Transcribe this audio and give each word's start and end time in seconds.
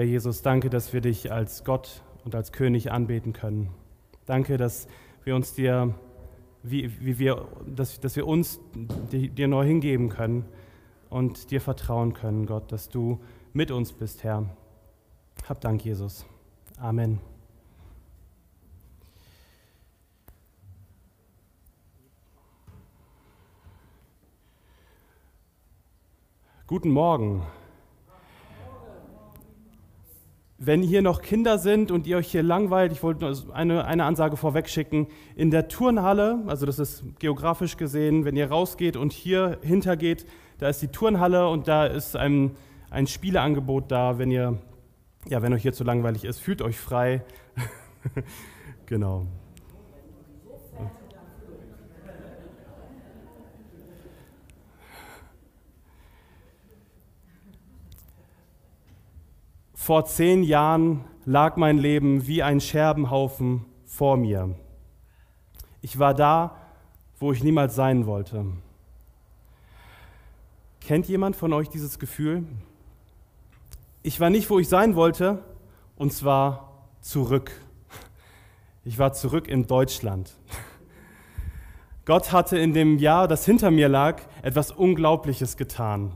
Ja, 0.00 0.06
Jesus, 0.06 0.40
danke, 0.40 0.70
dass 0.70 0.94
wir 0.94 1.02
dich 1.02 1.30
als 1.30 1.62
Gott 1.62 2.02
und 2.24 2.34
als 2.34 2.52
König 2.52 2.90
anbeten 2.90 3.34
können. 3.34 3.68
Danke, 4.24 4.56
dass 4.56 4.88
wir 5.24 5.36
uns 5.36 5.52
dir, 5.52 5.94
wie, 6.62 6.90
wie 7.04 7.18
wir, 7.18 7.46
dass, 7.66 8.00
dass 8.00 8.16
wir 8.16 8.26
uns 8.26 8.60
dir 9.12 9.46
neu 9.46 9.66
hingeben 9.66 10.08
können 10.08 10.46
und 11.10 11.50
dir 11.50 11.60
vertrauen 11.60 12.14
können, 12.14 12.46
Gott, 12.46 12.72
dass 12.72 12.88
du 12.88 13.20
mit 13.52 13.70
uns 13.70 13.92
bist, 13.92 14.24
Herr. 14.24 14.46
Hab 15.46 15.60
Dank, 15.60 15.84
Jesus. 15.84 16.24
Amen. 16.78 17.20
Guten 26.66 26.88
Morgen. 26.88 27.42
Wenn 30.62 30.82
hier 30.82 31.00
noch 31.00 31.22
Kinder 31.22 31.56
sind 31.56 31.90
und 31.90 32.06
ihr 32.06 32.18
euch 32.18 32.30
hier 32.30 32.42
langweilt, 32.42 32.92
ich 32.92 33.02
wollte 33.02 33.32
eine, 33.54 33.86
eine 33.86 34.04
Ansage 34.04 34.36
vorweg 34.36 34.68
schicken, 34.68 35.06
in 35.34 35.50
der 35.50 35.68
Turnhalle, 35.68 36.42
also 36.48 36.66
das 36.66 36.78
ist 36.78 37.02
geografisch 37.18 37.78
gesehen, 37.78 38.26
wenn 38.26 38.36
ihr 38.36 38.50
rausgeht 38.50 38.94
und 38.94 39.14
hier 39.14 39.56
hintergeht, 39.62 40.26
da 40.58 40.68
ist 40.68 40.82
die 40.82 40.88
Turnhalle 40.88 41.48
und 41.48 41.66
da 41.66 41.86
ist 41.86 42.14
ein, 42.14 42.50
ein 42.90 43.06
Spieleangebot 43.06 43.90
da, 43.90 44.18
wenn 44.18 44.30
ihr, 44.30 44.58
ja, 45.30 45.40
wenn 45.40 45.54
euch 45.54 45.62
hier 45.62 45.72
zu 45.72 45.82
langweilig 45.82 46.26
ist, 46.26 46.40
fühlt 46.40 46.60
euch 46.60 46.78
frei. 46.78 47.24
genau. 48.84 49.26
Vor 59.90 60.04
zehn 60.04 60.44
Jahren 60.44 61.04
lag 61.24 61.56
mein 61.56 61.76
Leben 61.76 62.28
wie 62.28 62.44
ein 62.44 62.60
Scherbenhaufen 62.60 63.64
vor 63.86 64.16
mir. 64.16 64.54
Ich 65.82 65.98
war 65.98 66.14
da, 66.14 66.54
wo 67.18 67.32
ich 67.32 67.42
niemals 67.42 67.74
sein 67.74 68.06
wollte. 68.06 68.46
Kennt 70.80 71.08
jemand 71.08 71.34
von 71.34 71.52
euch 71.52 71.68
dieses 71.70 71.98
Gefühl? 71.98 72.46
Ich 74.04 74.20
war 74.20 74.30
nicht, 74.30 74.48
wo 74.48 74.60
ich 74.60 74.68
sein 74.68 74.94
wollte, 74.94 75.42
und 75.96 76.12
zwar 76.12 76.86
zurück. 77.00 77.50
Ich 78.84 78.96
war 78.96 79.12
zurück 79.12 79.48
in 79.48 79.66
Deutschland. 79.66 80.30
Gott 82.04 82.30
hatte 82.30 82.56
in 82.58 82.74
dem 82.74 82.98
Jahr, 82.98 83.26
das 83.26 83.44
hinter 83.44 83.72
mir 83.72 83.88
lag, 83.88 84.22
etwas 84.42 84.70
Unglaubliches 84.70 85.56
getan 85.56 86.12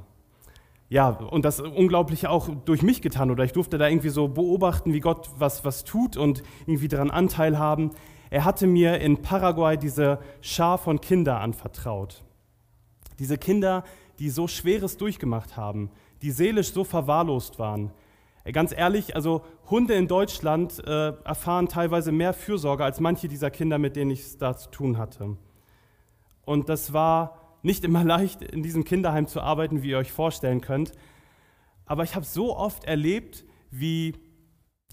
ja, 0.95 1.09
und 1.09 1.45
das 1.45 1.59
Unglaubliche 1.59 2.31
auch 2.31 2.48
durch 2.48 2.83
mich 2.83 3.03
getan 3.03 3.33
oder 3.33 3.42
ich 3.42 3.50
durfte 3.50 3.78
da 3.78 3.89
irgendwie 3.89 4.11
so 4.11 4.28
beobachten, 4.28 4.92
wie 4.92 5.00
Gott 5.00 5.28
was, 5.37 5.64
was 5.64 5.83
tut 5.83 6.17
und 6.17 6.45
irgendwie 6.67 6.87
daran 6.87 7.11
Anteil 7.11 7.59
haben. 7.59 7.91
Er 8.31 8.45
hatte 8.45 8.69
mir 8.69 9.00
in 9.00 9.20
Paraguay 9.20 9.77
diese 9.77 10.20
Schar 10.41 10.78
von 10.78 11.00
Kindern 11.00 11.42
anvertraut. 11.42 12.22
Diese 13.19 13.39
Kinder, 13.39 13.83
die 14.20 14.31
so 14.31 14.47
Schweres 14.47 14.97
durchgemacht 14.97 15.56
haben, 15.56 15.91
die 16.22 16.31
seelisch 16.31 16.72
so 16.72 16.84
verwahrlost 16.84 17.59
waren. 17.59 17.91
Ganz 18.53 18.72
ehrlich, 18.72 19.17
also 19.17 19.42
Hunde 19.69 19.95
in 19.95 20.06
Deutschland 20.06 20.78
äh, 20.87 21.09
erfahren 21.25 21.67
teilweise 21.67 22.12
mehr 22.12 22.34
Fürsorge 22.34 22.84
als 22.84 23.00
manche 23.00 23.27
dieser 23.27 23.50
Kinder, 23.50 23.78
mit 23.78 23.97
denen 23.97 24.12
ich 24.12 24.20
es 24.20 24.39
da 24.39 24.56
zu 24.56 24.70
tun 24.70 24.97
hatte. 24.97 25.37
Und 26.45 26.69
das 26.69 26.92
war 26.92 27.44
nicht 27.64 27.84
immer 27.84 28.04
leicht, 28.04 28.42
in 28.42 28.62
diesem 28.62 28.84
Kinderheim 28.84 29.26
zu 29.26 29.40
arbeiten, 29.40 29.82
wie 29.82 29.91
ihr 29.91 29.98
euch 29.98 30.12
vorstellen 30.12 30.60
könnt. 30.60 30.92
Aber 31.86 32.04
ich 32.04 32.14
habe 32.14 32.25
so 32.25 32.56
oft 32.56 32.84
erlebt, 32.84 33.44
wie, 33.70 34.14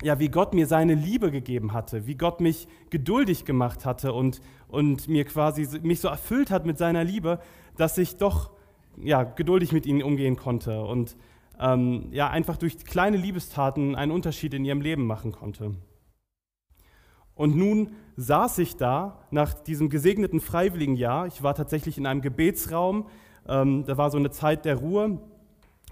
ja, 0.01 0.19
wie 0.19 0.29
Gott 0.29 0.53
mir 0.53 0.67
seine 0.67 0.95
Liebe 0.95 1.31
gegeben 1.31 1.73
hatte, 1.73 2.07
wie 2.07 2.15
Gott 2.15 2.41
mich 2.41 2.67
geduldig 2.89 3.45
gemacht 3.45 3.85
hatte 3.85 4.13
und, 4.13 4.41
und 4.67 5.07
mir 5.07 5.25
quasi 5.25 5.67
mich 5.81 5.99
so 5.99 6.07
erfüllt 6.07 6.49
hat 6.49 6.65
mit 6.65 6.77
seiner 6.77 7.03
Liebe, 7.03 7.39
dass 7.77 7.97
ich 7.97 8.17
doch 8.17 8.51
ja, 8.97 9.23
geduldig 9.23 9.71
mit 9.71 9.85
ihnen 9.85 10.03
umgehen 10.03 10.35
konnte 10.35 10.81
und 10.81 11.15
ähm, 11.59 12.07
ja, 12.11 12.29
einfach 12.29 12.57
durch 12.57 12.77
kleine 12.83 13.17
Liebestaten 13.17 13.95
einen 13.95 14.11
Unterschied 14.11 14.53
in 14.53 14.65
ihrem 14.65 14.81
Leben 14.81 15.05
machen 15.05 15.31
konnte. 15.31 15.75
Und 17.41 17.57
nun 17.57 17.95
saß 18.17 18.59
ich 18.59 18.77
da 18.77 19.17
nach 19.31 19.55
diesem 19.55 19.89
gesegneten 19.89 20.39
Freiwilligenjahr. 20.39 21.25
Ich 21.25 21.41
war 21.41 21.55
tatsächlich 21.55 21.97
in 21.97 22.05
einem 22.05 22.21
Gebetsraum. 22.21 23.07
Ähm, 23.47 23.83
da 23.87 23.97
war 23.97 24.11
so 24.11 24.19
eine 24.19 24.29
Zeit 24.29 24.63
der 24.63 24.75
Ruhe. 24.75 25.17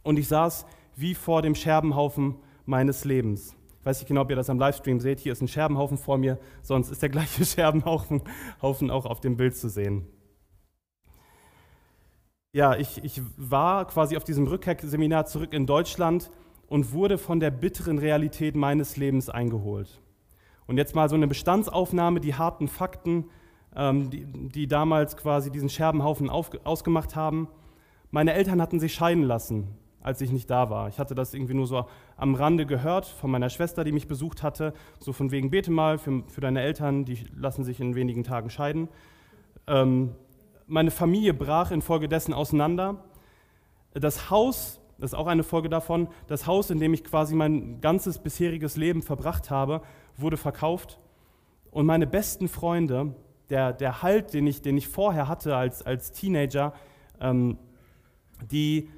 Und 0.04 0.20
ich 0.20 0.28
saß 0.28 0.68
wie 0.96 1.16
vor 1.16 1.42
dem 1.42 1.56
Scherbenhaufen 1.56 2.36
meines 2.68 3.04
Lebens. 3.04 3.56
Ich 3.80 3.86
weiß 3.88 3.98
nicht 3.98 4.08
genau, 4.08 4.22
ob 4.22 4.30
ihr 4.30 4.36
das 4.36 4.52
am 4.52 4.60
Livestream 4.60 5.00
seht. 5.00 5.20
Hier 5.22 5.32
ist 5.32 5.42
ein 5.42 5.48
Scherbenhaufen 5.48 5.98
vor 5.98 6.20
mir. 6.20 6.38
Sonst 6.62 6.92
ist 6.92 7.02
der 7.02 7.10
gleiche 7.10 7.44
Scherbenhaufen 7.48 8.22
Haufen 8.62 8.92
auch 8.92 9.08
auf 9.08 9.20
dem 9.20 9.36
Bild 9.36 9.56
zu 9.56 9.70
sehen. 9.70 10.06
Ja, 12.54 12.76
ich, 12.76 13.04
ich 13.04 13.24
war 13.38 13.88
quasi 13.88 14.18
auf 14.18 14.24
diesem 14.24 14.46
Rückkehrseminar 14.46 15.26
zurück 15.26 15.54
in 15.54 15.66
Deutschland 15.66 16.30
und 16.68 16.94
wurde 16.94 17.18
von 17.18 17.40
der 17.40 17.50
bitteren 17.50 17.98
Realität 17.98 18.56
meines 18.56 18.98
Lebens 18.98 19.32
eingeholt. 19.32 20.00
Und 20.70 20.78
jetzt 20.78 20.94
mal 20.94 21.10
so 21.10 21.16
eine 21.16 21.26
Bestandsaufnahme, 21.26 22.20
die 22.20 22.36
harten 22.36 22.68
Fakten, 22.68 23.26
ähm, 23.76 24.12
die, 24.12 24.28
die, 24.28 24.68
damals 24.68 25.18
quasi 25.18 25.50
diesen 25.50 25.68
Scherbenhaufen 25.68 26.30
auf, 26.30 26.52
ausgemacht 26.64 27.16
haben. 27.16 27.48
Meine 28.12 28.34
Eltern 28.34 28.62
hatten 28.62 28.80
sich 28.80 28.94
scheiden 28.94 29.24
lassen, 29.24 29.70
als 30.00 30.22
ich 30.22 30.32
nicht 30.32 30.48
da 30.48 30.70
war. 30.70 30.88
Ich 30.88 31.00
hatte 31.00 31.16
das 31.16 31.34
irgendwie 31.34 31.56
nur 31.56 31.66
so 31.66 31.88
am 32.18 32.36
Rande 32.36 32.68
gehört 32.68 33.08
von 33.08 33.32
meiner 33.32 33.50
Schwester, 33.50 33.84
die 33.84 33.92
mich 33.92 34.08
besucht 34.08 34.44
hatte, 34.44 34.76
so 35.00 35.12
von 35.12 35.32
wegen, 35.32 35.50
bete 35.50 35.72
mal 35.72 35.98
für, 35.98 36.22
für 36.28 36.42
deine 36.42 36.62
Eltern, 36.62 37.04
die 37.04 37.26
lassen 37.36 37.64
sich 37.64 37.80
in 37.80 37.96
wenigen 37.96 38.24
Tagen 38.24 38.52
scheiden. 38.52 38.90
Ähm, 39.66 40.12
meine 40.68 40.92
Familie 40.92 41.34
brach 41.34 41.72
infolgedessen 41.72 42.32
auseinander. 42.32 43.06
Das 43.96 44.30
Haus, 44.30 44.79
das 45.00 45.12
ist 45.12 45.18
auch 45.18 45.28
eine 45.28 45.44
Folge 45.44 45.70
davon, 45.70 46.10
das 46.28 46.46
Haus, 46.46 46.70
in 46.70 46.80
dem 46.80 46.94
ich 46.94 47.04
quasi 47.04 47.36
mein 47.36 47.82
ganzes 47.82 48.20
bisheriges 48.20 48.76
Leben 48.76 49.02
verbracht 49.02 49.50
habe, 49.50 49.82
wurde 50.18 50.38
verkauft 50.38 51.00
und 51.72 51.86
meine 51.86 52.08
besten 52.08 52.48
Freunde, 52.48 53.16
der, 53.50 53.74
der 53.74 54.04
Halt, 54.04 54.34
den 54.34 54.46
ich, 54.48 54.62
den 54.62 54.78
ich 54.78 54.88
vorher 54.88 55.28
hatte 55.28 55.56
als, 55.56 55.82
als 55.84 56.12
Teenager, 56.12 56.74
ähm, 57.20 57.58
die 58.52 58.90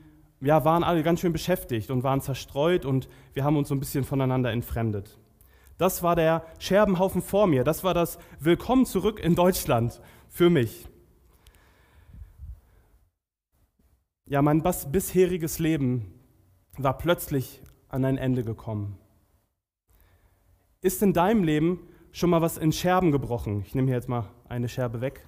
ja, 0.42 0.66
waren 0.66 0.84
alle 0.84 1.04
ganz 1.04 1.20
schön 1.20 1.32
beschäftigt 1.32 1.92
und 1.92 2.04
waren 2.04 2.22
zerstreut 2.22 2.86
und 2.86 3.08
wir 3.34 3.44
haben 3.44 3.58
uns 3.58 3.70
so 3.70 3.76
ein 3.76 3.80
bisschen 3.80 4.04
voneinander 4.04 4.52
entfremdet. 4.52 5.18
Das 5.78 6.04
war 6.04 6.16
der 6.16 6.46
Scherbenhaufen 6.60 7.22
vor 7.22 7.48
mir, 7.48 7.64
das 7.64 7.84
war 7.84 7.94
das 7.94 8.18
Willkommen 8.40 8.86
zurück 8.86 9.20
in 9.20 9.36
Deutschland 9.36 10.02
für 10.30 10.50
mich. 10.50 10.88
Ja, 14.26 14.42
mein 14.42 14.64
bisheriges 14.92 15.60
Leben 15.60 16.14
war 16.78 16.98
plötzlich 16.98 17.62
an 17.90 18.06
ein 18.06 18.18
Ende 18.18 18.44
gekommen. 18.44 18.98
Ist 20.82 21.02
in 21.02 21.14
deinem 21.14 21.44
Leben 21.44 21.88
schon 22.12 22.30
mal 22.30 22.42
was 22.42 22.58
in 22.58 22.72
Scherben 22.72 23.12
gebrochen? 23.12 23.64
Ich 23.66 23.76
nehme 23.76 23.88
hier 23.88 23.96
jetzt 23.96 24.10
mal 24.10 24.30
eine 24.48 24.70
Scherbe 24.70 25.02
weg. 25.02 25.28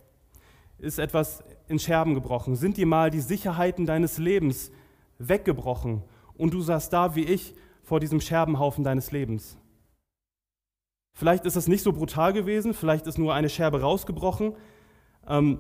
Ist 0.78 1.00
etwas 1.00 1.44
in 1.68 1.80
Scherben 1.80 2.14
gebrochen? 2.14 2.56
Sind 2.56 2.78
dir 2.78 2.86
mal 2.86 3.10
die 3.10 3.20
Sicherheiten 3.20 3.86
deines 3.86 4.18
Lebens 4.18 4.72
weggebrochen 5.18 6.04
und 6.36 6.54
du 6.54 6.62
saßt 6.62 6.92
da 6.92 7.16
wie 7.16 7.24
ich 7.24 7.56
vor 7.84 8.00
diesem 8.00 8.22
Scherbenhaufen 8.22 8.84
deines 8.84 9.12
Lebens? 9.12 9.58
Vielleicht 11.14 11.46
ist 11.46 11.56
es 11.56 11.68
nicht 11.68 11.84
so 11.84 11.94
brutal 11.94 12.34
gewesen, 12.34 12.74
vielleicht 12.74 13.06
ist 13.06 13.20
nur 13.20 13.34
eine 13.34 13.50
Scherbe 13.50 13.82
rausgebrochen. 13.82 14.56
Ähm, 15.28 15.60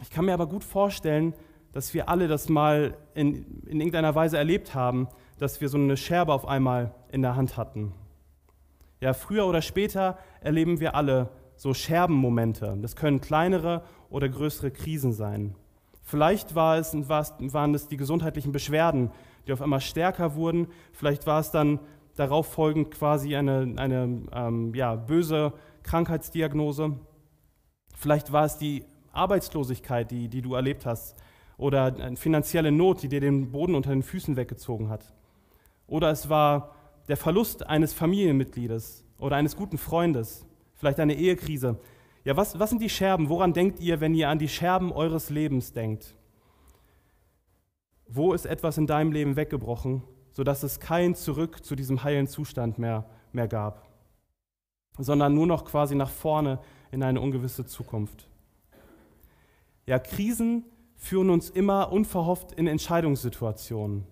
ich 0.00 0.10
kann 0.10 0.24
mir 0.24 0.32
aber 0.32 0.46
gut 0.46 0.64
vorstellen, 0.64 1.34
dass 1.72 1.94
wir 1.94 2.08
alle 2.08 2.28
das 2.28 2.48
mal 2.48 2.96
in, 3.14 3.62
in 3.66 3.80
irgendeiner 3.80 4.14
Weise 4.14 4.38
erlebt 4.38 4.74
haben, 4.74 5.08
dass 5.38 5.60
wir 5.60 5.68
so 5.68 5.78
eine 5.78 5.96
Scherbe 5.96 6.32
auf 6.32 6.46
einmal 6.46 6.94
in 7.10 7.22
der 7.22 7.36
Hand 7.36 7.56
hatten. 7.56 7.92
Ja, 9.00 9.12
früher 9.12 9.46
oder 9.46 9.62
später 9.62 10.18
erleben 10.40 10.80
wir 10.80 10.94
alle 10.94 11.30
so 11.56 11.74
Scherbenmomente. 11.74 12.76
Das 12.80 12.96
können 12.96 13.20
kleinere 13.20 13.82
oder 14.10 14.28
größere 14.28 14.70
Krisen 14.70 15.12
sein. 15.12 15.54
Vielleicht 16.02 16.54
war 16.54 16.78
es, 16.78 16.94
waren 16.94 17.74
es 17.74 17.88
die 17.88 17.96
gesundheitlichen 17.96 18.52
Beschwerden, 18.52 19.10
die 19.46 19.52
auf 19.52 19.62
einmal 19.62 19.80
stärker 19.80 20.34
wurden. 20.34 20.68
Vielleicht 20.92 21.26
war 21.26 21.40
es 21.40 21.50
dann 21.50 21.80
darauf 22.16 22.46
folgend 22.52 22.90
quasi 22.90 23.36
eine, 23.36 23.74
eine 23.76 24.22
ähm, 24.32 24.74
ja, 24.74 24.96
böse 24.96 25.52
Krankheitsdiagnose. 25.82 26.96
Vielleicht 27.94 28.32
war 28.32 28.44
es 28.44 28.58
die 28.58 28.84
Arbeitslosigkeit, 29.12 30.10
die, 30.10 30.28
die 30.28 30.42
du 30.42 30.54
erlebt 30.54 30.86
hast. 30.86 31.16
Oder 31.58 31.94
eine 31.96 32.16
finanzielle 32.16 32.72
Not, 32.72 33.02
die 33.02 33.08
dir 33.08 33.20
den 33.20 33.52
Boden 33.52 33.74
unter 33.74 33.90
den 33.90 34.02
Füßen 34.02 34.36
weggezogen 34.36 34.88
hat. 34.88 35.12
Oder 35.86 36.10
es 36.10 36.30
war 36.30 36.74
der 37.08 37.18
Verlust 37.18 37.66
eines 37.66 37.92
Familienmitgliedes 37.92 39.04
oder 39.18 39.36
eines 39.36 39.54
guten 39.54 39.76
Freundes, 39.76 40.46
vielleicht 40.74 41.00
eine 41.00 41.14
Ehekrise. 41.14 41.78
Ja, 42.24 42.36
was, 42.36 42.58
was 42.58 42.70
sind 42.70 42.80
die 42.80 42.88
Scherben? 42.88 43.28
Woran 43.28 43.52
denkt 43.52 43.80
ihr, 43.80 44.00
wenn 44.00 44.14
ihr 44.14 44.30
an 44.30 44.38
die 44.38 44.48
Scherben 44.48 44.92
eures 44.92 45.28
Lebens 45.28 45.74
denkt? 45.74 46.14
Wo 48.06 48.32
ist 48.32 48.46
etwas 48.46 48.78
in 48.78 48.86
deinem 48.86 49.12
Leben 49.12 49.36
weggebrochen 49.36 50.02
sodass 50.38 50.62
es 50.62 50.78
kein 50.78 51.16
Zurück 51.16 51.64
zu 51.64 51.74
diesem 51.74 52.04
heilen 52.04 52.28
Zustand 52.28 52.78
mehr, 52.78 53.04
mehr 53.32 53.48
gab, 53.48 53.88
sondern 54.96 55.34
nur 55.34 55.48
noch 55.48 55.64
quasi 55.64 55.96
nach 55.96 56.10
vorne 56.10 56.60
in 56.92 57.02
eine 57.02 57.20
ungewisse 57.20 57.66
Zukunft. 57.66 58.28
Ja, 59.84 59.98
Krisen 59.98 60.64
führen 60.98 61.30
uns 61.30 61.48
immer 61.48 61.90
unverhofft 61.92 62.52
in 62.52 62.66
Entscheidungssituationen. 62.66 64.04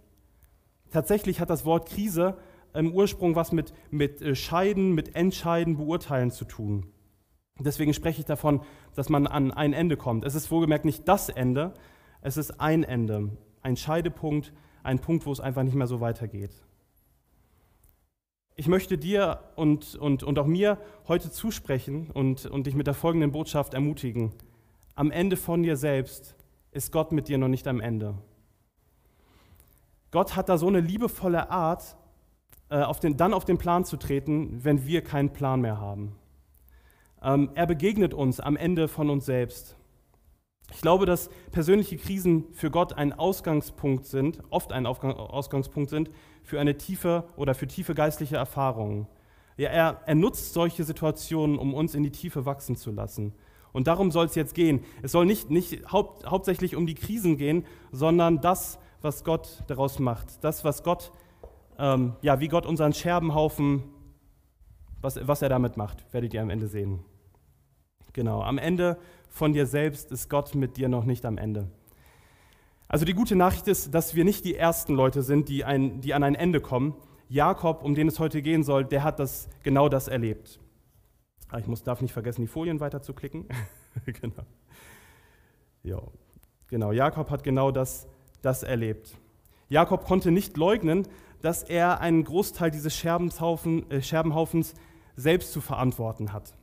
Tatsächlich 0.90 1.40
hat 1.40 1.50
das 1.50 1.66
Wort 1.66 1.88
Krise 1.88 2.38
im 2.72 2.92
Ursprung 2.92 3.34
was 3.34 3.52
mit, 3.52 3.74
mit 3.90 4.22
äh, 4.22 4.34
Scheiden, 4.34 4.94
mit 4.94 5.14
Entscheiden, 5.14 5.76
Beurteilen 5.76 6.30
zu 6.30 6.44
tun. 6.44 6.86
Deswegen 7.58 7.92
spreche 7.92 8.20
ich 8.20 8.26
davon, 8.26 8.60
dass 8.94 9.08
man 9.08 9.26
an 9.26 9.50
ein 9.50 9.72
Ende 9.72 9.96
kommt. 9.96 10.24
Es 10.24 10.34
ist 10.34 10.50
wohlgemerkt 10.50 10.84
nicht 10.84 11.08
das 11.08 11.28
Ende, 11.28 11.74
es 12.20 12.36
ist 12.36 12.60
ein 12.60 12.84
Ende, 12.84 13.30
ein 13.62 13.76
Scheidepunkt, 13.76 14.52
ein 14.82 15.00
Punkt, 15.00 15.26
wo 15.26 15.32
es 15.32 15.40
einfach 15.40 15.62
nicht 15.62 15.74
mehr 15.74 15.86
so 15.86 16.00
weitergeht. 16.00 16.52
Ich 18.54 18.68
möchte 18.68 18.96
dir 18.96 19.40
und, 19.56 19.96
und, 19.96 20.22
und 20.22 20.38
auch 20.38 20.46
mir 20.46 20.78
heute 21.08 21.30
zusprechen 21.30 22.10
und, 22.12 22.46
und 22.46 22.66
dich 22.66 22.74
mit 22.74 22.86
der 22.86 22.94
folgenden 22.94 23.32
Botschaft 23.32 23.74
ermutigen. 23.74 24.32
Am 24.94 25.10
Ende 25.10 25.36
von 25.36 25.62
dir 25.62 25.76
selbst 25.76 26.36
ist 26.76 26.92
Gott 26.92 27.10
mit 27.10 27.28
dir 27.28 27.38
noch 27.38 27.48
nicht 27.48 27.66
am 27.66 27.80
Ende. 27.80 28.14
Gott 30.10 30.36
hat 30.36 30.48
da 30.48 30.58
so 30.58 30.68
eine 30.68 30.80
liebevolle 30.80 31.50
Art, 31.50 31.96
äh, 32.68 32.82
auf 32.82 33.00
den, 33.00 33.16
dann 33.16 33.34
auf 33.34 33.44
den 33.44 33.58
Plan 33.58 33.84
zu 33.84 33.96
treten, 33.96 34.62
wenn 34.62 34.86
wir 34.86 35.02
keinen 35.02 35.32
Plan 35.32 35.60
mehr 35.60 35.80
haben. 35.80 36.16
Ähm, 37.22 37.50
er 37.54 37.66
begegnet 37.66 38.14
uns 38.14 38.38
am 38.40 38.56
Ende 38.56 38.88
von 38.88 39.10
uns 39.10 39.26
selbst. 39.26 39.76
Ich 40.72 40.80
glaube, 40.80 41.06
dass 41.06 41.30
persönliche 41.52 41.96
Krisen 41.96 42.44
für 42.52 42.70
Gott 42.70 42.92
ein 42.92 43.12
Ausgangspunkt 43.12 44.04
sind, 44.04 44.42
oft 44.50 44.72
ein 44.72 44.84
Ausgangspunkt 44.84 45.90
sind 45.90 46.10
für 46.42 46.60
eine 46.60 46.76
tiefe 46.76 47.24
oder 47.36 47.54
für 47.54 47.66
tiefe 47.66 47.94
geistliche 47.94 48.36
Erfahrungen. 48.36 49.06
Ja, 49.56 49.70
er, 49.70 50.02
er 50.04 50.14
nutzt 50.14 50.52
solche 50.52 50.84
Situationen, 50.84 51.58
um 51.58 51.72
uns 51.72 51.94
in 51.94 52.02
die 52.02 52.10
Tiefe 52.10 52.44
wachsen 52.44 52.76
zu 52.76 52.90
lassen. 52.90 53.32
Und 53.76 53.88
darum 53.88 54.10
soll 54.10 54.24
es 54.24 54.34
jetzt 54.34 54.54
gehen. 54.54 54.82
Es 55.02 55.12
soll 55.12 55.26
nicht, 55.26 55.50
nicht 55.50 55.92
haupt, 55.92 56.24
hauptsächlich 56.24 56.76
um 56.76 56.86
die 56.86 56.94
Krisen 56.94 57.36
gehen, 57.36 57.66
sondern 57.92 58.40
das, 58.40 58.78
was 59.02 59.22
Gott 59.22 59.64
daraus 59.66 59.98
macht. 59.98 60.42
Das, 60.42 60.64
was 60.64 60.82
Gott, 60.82 61.12
ähm, 61.78 62.16
ja, 62.22 62.40
wie 62.40 62.48
Gott 62.48 62.64
unseren 62.64 62.94
Scherbenhaufen, 62.94 63.82
was, 65.02 65.20
was 65.28 65.42
er 65.42 65.50
damit 65.50 65.76
macht, 65.76 66.06
werdet 66.14 66.32
ihr 66.32 66.40
am 66.40 66.48
Ende 66.48 66.68
sehen. 66.68 67.00
Genau, 68.14 68.40
am 68.40 68.56
Ende 68.56 68.96
von 69.28 69.52
dir 69.52 69.66
selbst 69.66 70.10
ist 70.10 70.30
Gott 70.30 70.54
mit 70.54 70.78
dir 70.78 70.88
noch 70.88 71.04
nicht 71.04 71.26
am 71.26 71.36
Ende. 71.36 71.70
Also 72.88 73.04
die 73.04 73.12
gute 73.12 73.36
Nachricht 73.36 73.68
ist, 73.68 73.92
dass 73.92 74.14
wir 74.14 74.24
nicht 74.24 74.46
die 74.46 74.54
ersten 74.54 74.94
Leute 74.94 75.20
sind, 75.20 75.50
die, 75.50 75.66
ein, 75.66 76.00
die 76.00 76.14
an 76.14 76.22
ein 76.22 76.34
Ende 76.34 76.62
kommen. 76.62 76.94
Jakob, 77.28 77.84
um 77.84 77.94
den 77.94 78.08
es 78.08 78.20
heute 78.20 78.40
gehen 78.40 78.62
soll, 78.62 78.86
der 78.86 79.04
hat 79.04 79.18
das, 79.18 79.50
genau 79.62 79.90
das 79.90 80.08
erlebt. 80.08 80.60
Ah, 81.48 81.58
ich 81.58 81.66
muss, 81.66 81.82
darf 81.82 82.00
nicht 82.00 82.12
vergessen, 82.12 82.42
die 82.42 82.48
Folien 82.48 82.80
weiter 82.80 83.02
zu 83.02 83.14
klicken. 83.14 83.46
genau. 84.04 84.44
Ja, 85.82 86.02
genau. 86.68 86.92
Jakob 86.92 87.30
hat 87.30 87.44
genau 87.44 87.70
das, 87.70 88.08
das 88.42 88.62
erlebt. 88.62 89.16
Jakob 89.68 90.04
konnte 90.04 90.30
nicht 90.30 90.56
leugnen, 90.56 91.06
dass 91.42 91.62
er 91.62 92.00
einen 92.00 92.24
Großteil 92.24 92.70
dieses 92.70 92.94
Scherbenhaufen, 92.96 93.88
äh, 93.90 94.02
Scherbenhaufens 94.02 94.74
selbst 95.14 95.52
zu 95.52 95.60
verantworten 95.60 96.32
hat. 96.32 96.54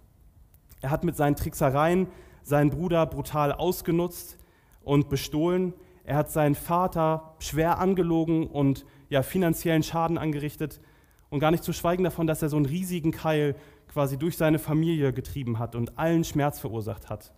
Er 0.82 0.92
hat 0.92 1.04
mit 1.04 1.16
seinen 1.16 1.36
Tricksereien 1.36 2.08
seinen 2.44 2.70
Bruder 2.70 3.06
brutal 3.06 3.54
ausgenutzt 3.54 4.38
und 4.84 5.10
bestohlen. 5.10 5.74
Er 6.04 6.18
hat 6.18 6.30
seinen 6.30 6.56
Vater 6.56 7.36
schwer 7.40 7.80
angelogen 7.80 8.48
und 8.48 8.86
ja, 9.10 9.24
finanziellen 9.24 9.84
Schaden 9.84 10.18
angerichtet. 10.18 10.82
Und 11.30 11.40
gar 11.40 11.52
nicht 11.52 11.64
zu 11.64 11.74
schweigen 11.74 12.04
davon, 12.04 12.28
dass 12.28 12.42
er 12.42 12.50
so 12.50 12.58
einen 12.58 12.66
riesigen 12.66 13.12
Keil 13.12 13.56
quasi 13.94 14.18
durch 14.18 14.38
seine 14.38 14.58
Familie 14.60 15.14
getrieben 15.14 15.60
hat 15.60 15.76
und 15.76 16.00
allen 16.00 16.24
Schmerz 16.24 16.60
verursacht 16.60 17.10
hat. 17.10 17.32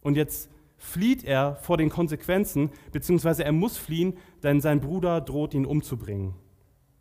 Und 0.00 0.16
jetzt 0.16 0.48
flieht 0.76 1.24
er 1.24 1.56
vor 1.56 1.76
den 1.76 1.90
Konsequenzen, 1.90 2.70
beziehungsweise 2.92 3.44
er 3.44 3.52
muss 3.52 3.76
fliehen, 3.78 4.16
denn 4.42 4.60
sein 4.60 4.80
Bruder 4.80 5.20
droht 5.20 5.54
ihn 5.54 5.66
umzubringen. 5.66 6.34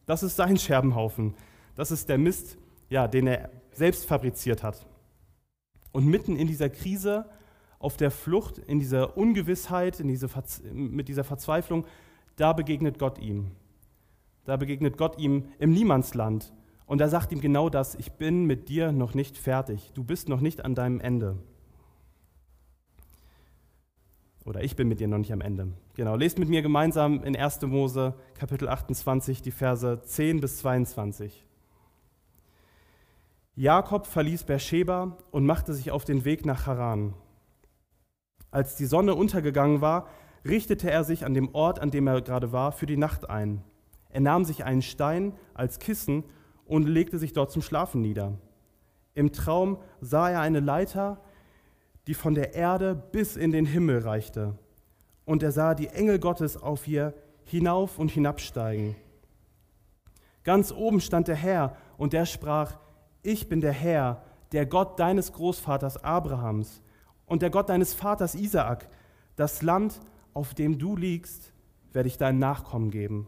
Das 0.06 0.24
ist 0.24 0.36
sein 0.36 0.57
Scherbenhaufen. 0.57 1.36
Das 1.75 1.92
ist 1.92 2.10
der 2.10 2.18
Mist, 2.18 2.57
ja, 2.89 3.07
den 3.07 3.28
er 3.28 3.50
selbst 3.72 4.06
fabriziert 4.06 4.63
hat. 4.63 4.88
Und 5.92 6.07
mitten 6.07 6.36
in 6.36 6.48
dieser 6.48 6.69
Krise, 6.69 7.30
auf 7.80 7.98
der 7.98 8.12
Flucht, 8.12 8.60
in 8.60 8.80
dieser 8.80 9.18
Ungewissheit, 9.18 10.00
in 10.00 10.07
diese 10.07 10.30
mit 10.74 11.07
dieser 11.07 11.24
Verzweiflung, 11.24 11.86
da 12.36 12.54
begegnet 12.54 13.00
Gott 13.00 13.19
ihm. 13.19 13.51
Da 14.45 14.57
begegnet 14.57 14.98
Gott 14.98 15.18
ihm 15.18 15.45
im 15.60 15.72
Niemandsland. 15.72 16.54
Und 16.92 17.00
er 17.00 17.08
sagt 17.08 17.32
ihm 17.32 17.40
genau 17.40 17.70
das, 17.70 17.96
ich 17.96 18.12
bin 18.12 18.44
mit 18.44 18.68
dir 18.68 18.92
noch 18.92 19.14
nicht 19.14 19.38
fertig, 19.38 19.94
du 19.94 20.04
bist 20.04 20.28
noch 20.28 20.42
nicht 20.42 20.66
an 20.66 20.76
deinem 20.76 21.00
Ende. 21.00 21.38
Oder 24.44 24.62
ich 24.62 24.76
bin 24.76 24.90
mit 24.90 25.00
dir 25.00 25.08
noch 25.08 25.18
nicht 25.18 25.32
am 25.32 25.40
Ende. 25.40 25.70
Genau, 25.94 26.18
lest 26.18 26.38
mit 26.38 26.50
mir 26.50 26.62
gemeinsam 26.62 27.24
in 27.24 27.34
1. 27.34 27.62
Mose 27.62 28.16
Kapitel 28.34 28.68
28 28.68 29.42
die 29.42 29.52
Verse 29.52 30.02
10 30.04 30.42
bis 30.42 30.58
22. 30.58 31.46
Jakob 33.56 34.06
verließ 34.06 34.44
Beersheba 34.44 35.16
und 35.32 35.46
machte 35.46 35.74
sich 35.74 35.92
auf 35.92 36.04
den 36.04 36.26
Weg 36.26 36.46
nach 36.46 36.68
Haran. 36.68 37.14
Als 38.52 38.76
die 38.76 38.86
Sonne 38.86 39.16
untergegangen 39.16 39.80
war, 39.80 40.10
richtete 40.44 40.92
er 40.92 41.06
sich 41.06 41.24
an 41.24 41.36
dem 41.36 41.56
Ort, 41.56 41.80
an 41.80 41.90
dem 41.90 42.06
er 42.08 42.20
gerade 42.20 42.52
war, 42.52 42.74
für 42.74 42.86
die 42.86 42.98
Nacht 42.98 43.30
ein. 43.30 43.64
Er 44.10 44.20
nahm 44.20 44.44
sich 44.44 44.66
einen 44.66 44.82
Stein 44.82 45.32
als 45.54 45.80
Kissen 45.80 46.26
und 46.71 46.88
legte 46.88 47.19
sich 47.19 47.33
dort 47.33 47.51
zum 47.51 47.62
Schlafen 47.62 48.01
nieder. 48.01 48.38
Im 49.13 49.33
Traum 49.33 49.77
sah 50.00 50.29
er 50.29 50.39
eine 50.39 50.62
Leiter, 50.62 51.19
die 52.07 52.13
von 52.13 52.33
der 52.33 52.53
Erde 52.53 52.95
bis 52.95 53.35
in 53.35 53.51
den 53.51 53.65
Himmel 53.65 54.00
reichte. 54.00 54.57
Und 55.25 55.44
er 55.44 55.51
sah 55.51 55.75
die 55.75 55.89
Engel 55.89 56.18
Gottes 56.18 56.56
auf 56.56 56.88
ihr 56.88 57.13
hinauf 57.44 58.00
und 58.00 58.09
hinabsteigen. 58.09 58.95
Ganz 60.45 60.71
oben 60.71 61.01
stand 61.01 61.27
der 61.27 61.35
Herr 61.35 61.75
und 61.97 62.13
der 62.13 62.25
sprach, 62.25 62.79
ich 63.21 63.50
bin 63.50 63.59
der 63.59 63.73
Herr, 63.73 64.23
der 64.53 64.65
Gott 64.65 64.97
deines 64.97 65.33
Großvaters 65.33 66.01
Abrahams 66.06 66.81
und 67.25 67.42
der 67.42 67.49
Gott 67.49 67.68
deines 67.68 67.94
Vaters 67.94 68.33
Isaak. 68.33 68.87
Das 69.35 69.61
Land, 69.61 69.99
auf 70.33 70.54
dem 70.54 70.80
du 70.80 70.95
liegst, 70.95 71.51
werde 71.92 72.07
ich 72.07 72.18
deinen 72.18 72.40
Nachkommen 72.40 72.92
geben. 72.92 73.28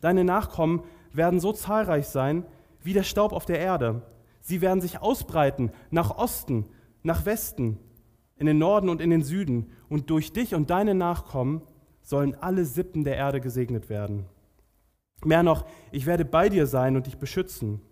Deine 0.00 0.24
Nachkommen 0.24 0.84
werden 1.12 1.40
so 1.40 1.52
zahlreich 1.52 2.08
sein 2.08 2.44
wie 2.82 2.92
der 2.92 3.02
Staub 3.02 3.32
auf 3.32 3.44
der 3.44 3.58
Erde. 3.58 4.02
Sie 4.40 4.60
werden 4.60 4.80
sich 4.80 5.00
ausbreiten 5.00 5.70
nach 5.90 6.16
Osten, 6.16 6.66
nach 7.02 7.26
Westen, 7.26 7.78
in 8.36 8.46
den 8.46 8.58
Norden 8.58 8.88
und 8.88 9.00
in 9.00 9.10
den 9.10 9.22
Süden. 9.22 9.70
Und 9.88 10.08
durch 10.10 10.32
dich 10.32 10.54
und 10.54 10.70
deine 10.70 10.94
Nachkommen 10.94 11.62
sollen 12.02 12.34
alle 12.34 12.64
Sippen 12.64 13.04
der 13.04 13.16
Erde 13.16 13.40
gesegnet 13.40 13.90
werden. 13.90 14.24
Mehr 15.24 15.42
noch, 15.42 15.66
ich 15.92 16.06
werde 16.06 16.24
bei 16.24 16.48
dir 16.48 16.66
sein 16.66 16.96
und 16.96 17.06
dich 17.06 17.18
beschützen 17.18 17.82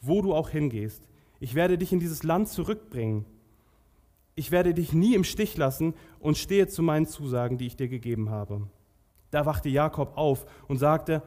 wo 0.00 0.22
du 0.22 0.34
auch 0.34 0.50
hingehst. 0.50 1.08
Ich 1.40 1.54
werde 1.54 1.78
dich 1.78 1.92
in 1.92 2.00
dieses 2.00 2.22
Land 2.22 2.48
zurückbringen. 2.48 3.24
Ich 4.34 4.50
werde 4.50 4.74
dich 4.74 4.92
nie 4.92 5.14
im 5.14 5.24
Stich 5.24 5.56
lassen 5.56 5.94
und 6.20 6.38
stehe 6.38 6.68
zu 6.68 6.82
meinen 6.82 7.06
Zusagen, 7.06 7.58
die 7.58 7.66
ich 7.66 7.76
dir 7.76 7.88
gegeben 7.88 8.30
habe. 8.30 8.68
Da 9.30 9.46
wachte 9.46 9.68
Jakob 9.68 10.16
auf 10.16 10.46
und 10.68 10.78
sagte, 10.78 11.22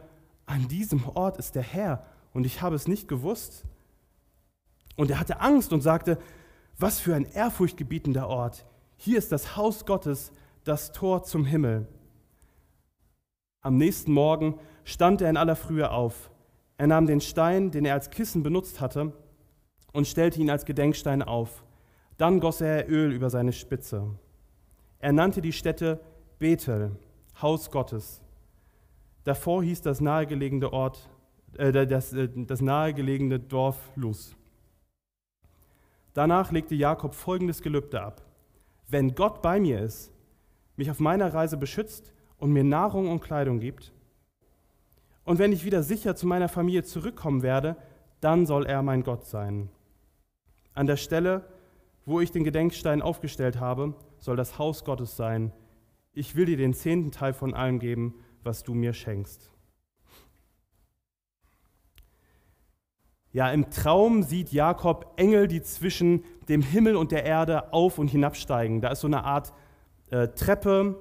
an 0.51 0.67
diesem 0.67 1.07
Ort 1.07 1.37
ist 1.37 1.55
der 1.55 1.63
Herr 1.63 2.05
und 2.33 2.45
ich 2.45 2.61
habe 2.61 2.75
es 2.75 2.87
nicht 2.87 3.07
gewusst. 3.07 3.63
Und 4.97 5.09
er 5.09 5.19
hatte 5.19 5.39
Angst 5.39 5.71
und 5.71 5.81
sagte, 5.81 6.17
was 6.77 6.99
für 6.99 7.15
ein 7.15 7.25
ehrfurchtgebietender 7.25 8.27
Ort. 8.27 8.65
Hier 8.97 9.17
ist 9.17 9.31
das 9.31 9.55
Haus 9.55 9.85
Gottes, 9.85 10.33
das 10.65 10.91
Tor 10.91 11.23
zum 11.23 11.45
Himmel. 11.45 11.87
Am 13.61 13.77
nächsten 13.77 14.11
Morgen 14.11 14.59
stand 14.83 15.21
er 15.21 15.29
in 15.29 15.37
aller 15.37 15.55
Frühe 15.55 15.89
auf, 15.89 16.31
er 16.77 16.87
nahm 16.87 17.05
den 17.05 17.21
Stein, 17.21 17.71
den 17.71 17.85
er 17.85 17.93
als 17.93 18.09
Kissen 18.09 18.43
benutzt 18.43 18.81
hatte, 18.81 19.13
und 19.93 20.07
stellte 20.07 20.41
ihn 20.41 20.49
als 20.49 20.65
Gedenkstein 20.65 21.21
auf. 21.21 21.63
Dann 22.17 22.39
goss 22.39 22.59
er 22.59 22.89
Öl 22.89 23.13
über 23.13 23.29
seine 23.29 23.53
Spitze. 23.53 24.15
Er 24.99 25.13
nannte 25.13 25.41
die 25.41 25.53
Stätte 25.53 25.99
Bethel, 26.39 26.95
Haus 27.41 27.71
Gottes. 27.71 28.21
Davor 29.23 29.63
hieß 29.63 29.81
das 29.81 30.01
nahegelegene 30.01 30.71
Ort, 30.73 31.09
äh, 31.57 31.71
das, 31.85 32.13
äh, 32.13 32.29
das 32.29 32.61
nahegelegene 32.61 33.39
Dorf 33.39 33.77
Luz. 33.95 34.35
Danach 36.13 36.51
legte 36.51 36.75
Jakob 36.75 37.13
folgendes 37.13 37.61
Gelübde 37.61 38.01
ab: 38.01 38.21
Wenn 38.87 39.15
Gott 39.15 39.41
bei 39.41 39.59
mir 39.59 39.81
ist, 39.81 40.11
mich 40.75 40.89
auf 40.89 40.99
meiner 40.99 41.33
Reise 41.33 41.57
beschützt 41.57 42.13
und 42.37 42.51
mir 42.51 42.63
Nahrung 42.63 43.09
und 43.09 43.21
Kleidung 43.21 43.59
gibt, 43.59 43.93
und 45.23 45.39
wenn 45.39 45.51
ich 45.51 45.63
wieder 45.63 45.83
sicher 45.83 46.15
zu 46.15 46.25
meiner 46.25 46.49
Familie 46.49 46.83
zurückkommen 46.83 47.43
werde, 47.43 47.77
dann 48.21 48.45
soll 48.45 48.65
er 48.65 48.81
mein 48.81 49.03
Gott 49.03 49.25
sein. 49.25 49.69
An 50.73 50.87
der 50.87 50.97
Stelle, 50.97 51.45
wo 52.05 52.19
ich 52.21 52.31
den 52.31 52.43
Gedenkstein 52.43 53.01
aufgestellt 53.01 53.59
habe, 53.59 53.93
soll 54.17 54.35
das 54.35 54.57
Haus 54.57 54.83
Gottes 54.83 55.15
sein. 55.15 55.51
Ich 56.13 56.35
will 56.35 56.45
dir 56.45 56.57
den 56.57 56.73
zehnten 56.73 57.11
Teil 57.11 57.33
von 57.33 57.53
allem 57.53 57.79
geben, 57.79 58.15
was 58.43 58.63
du 58.63 58.73
mir 58.73 58.93
schenkst. 58.93 59.51
Ja, 63.33 63.49
im 63.51 63.69
Traum 63.69 64.23
sieht 64.23 64.51
Jakob 64.51 65.13
Engel, 65.15 65.47
die 65.47 65.61
zwischen 65.61 66.25
dem 66.49 66.61
Himmel 66.61 66.97
und 66.97 67.11
der 67.11 67.23
Erde 67.23 67.71
auf 67.71 67.97
und 67.97 68.09
hinabsteigen. 68.09 68.81
Da 68.81 68.89
ist 68.89 69.01
so 69.01 69.07
eine 69.07 69.23
Art 69.23 69.53
äh, 70.09 70.27
Treppe, 70.29 70.97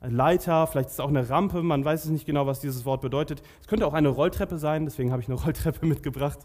Leiter, 0.00 0.66
vielleicht 0.66 0.88
ist 0.88 0.94
es 0.94 1.00
auch 1.00 1.08
eine 1.08 1.28
Rampe, 1.28 1.62
man 1.62 1.84
weiß 1.84 2.04
es 2.04 2.10
nicht 2.10 2.26
genau, 2.26 2.46
was 2.46 2.60
dieses 2.60 2.84
Wort 2.84 3.00
bedeutet. 3.00 3.42
Es 3.60 3.66
könnte 3.66 3.86
auch 3.86 3.94
eine 3.94 4.08
Rolltreppe 4.08 4.58
sein, 4.58 4.84
deswegen 4.84 5.10
habe 5.10 5.22
ich 5.22 5.28
eine 5.28 5.40
Rolltreppe 5.40 5.86
mitgebracht. 5.86 6.38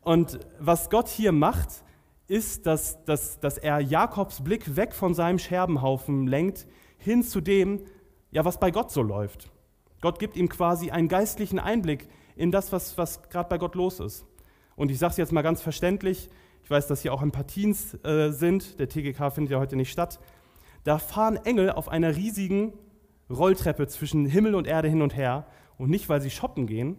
Und 0.00 0.40
was 0.58 0.90
Gott 0.90 1.08
hier 1.08 1.32
macht, 1.32 1.84
ist, 2.26 2.66
dass, 2.66 3.04
dass, 3.04 3.40
dass 3.40 3.58
er 3.58 3.80
Jakobs 3.80 4.42
Blick 4.42 4.76
weg 4.76 4.94
von 4.94 5.14
seinem 5.14 5.38
Scherbenhaufen 5.38 6.26
lenkt, 6.26 6.66
hin 6.98 7.22
zu 7.22 7.40
dem, 7.40 7.82
ja, 8.30 8.44
was 8.44 8.60
bei 8.60 8.70
Gott 8.70 8.90
so 8.90 9.02
läuft. 9.02 9.50
Gott 10.00 10.18
gibt 10.18 10.36
ihm 10.36 10.48
quasi 10.48 10.90
einen 10.90 11.08
geistlichen 11.08 11.58
Einblick 11.58 12.08
in 12.36 12.52
das, 12.52 12.72
was, 12.72 12.96
was 12.98 13.28
gerade 13.30 13.48
bei 13.48 13.58
Gott 13.58 13.74
los 13.74 14.00
ist. 14.00 14.26
Und 14.76 14.90
ich 14.90 14.98
sage 14.98 15.12
es 15.12 15.16
jetzt 15.16 15.32
mal 15.32 15.42
ganz 15.42 15.60
verständlich, 15.60 16.30
ich 16.62 16.70
weiß, 16.70 16.86
dass 16.86 17.02
hier 17.02 17.12
auch 17.12 17.22
ein 17.22 17.32
paar 17.32 17.46
Teens 17.46 17.94
äh, 18.04 18.30
sind, 18.30 18.78
der 18.78 18.88
TGK 18.88 19.32
findet 19.32 19.52
ja 19.52 19.58
heute 19.58 19.74
nicht 19.74 19.90
statt, 19.90 20.20
da 20.84 20.98
fahren 20.98 21.36
Engel 21.36 21.70
auf 21.72 21.88
einer 21.88 22.14
riesigen 22.14 22.72
Rolltreppe 23.30 23.86
zwischen 23.88 24.26
Himmel 24.26 24.54
und 24.54 24.66
Erde 24.66 24.88
hin 24.88 25.02
und 25.02 25.16
her. 25.16 25.46
Und 25.76 25.90
nicht, 25.90 26.08
weil 26.08 26.20
sie 26.20 26.30
shoppen 26.30 26.66
gehen, 26.66 26.96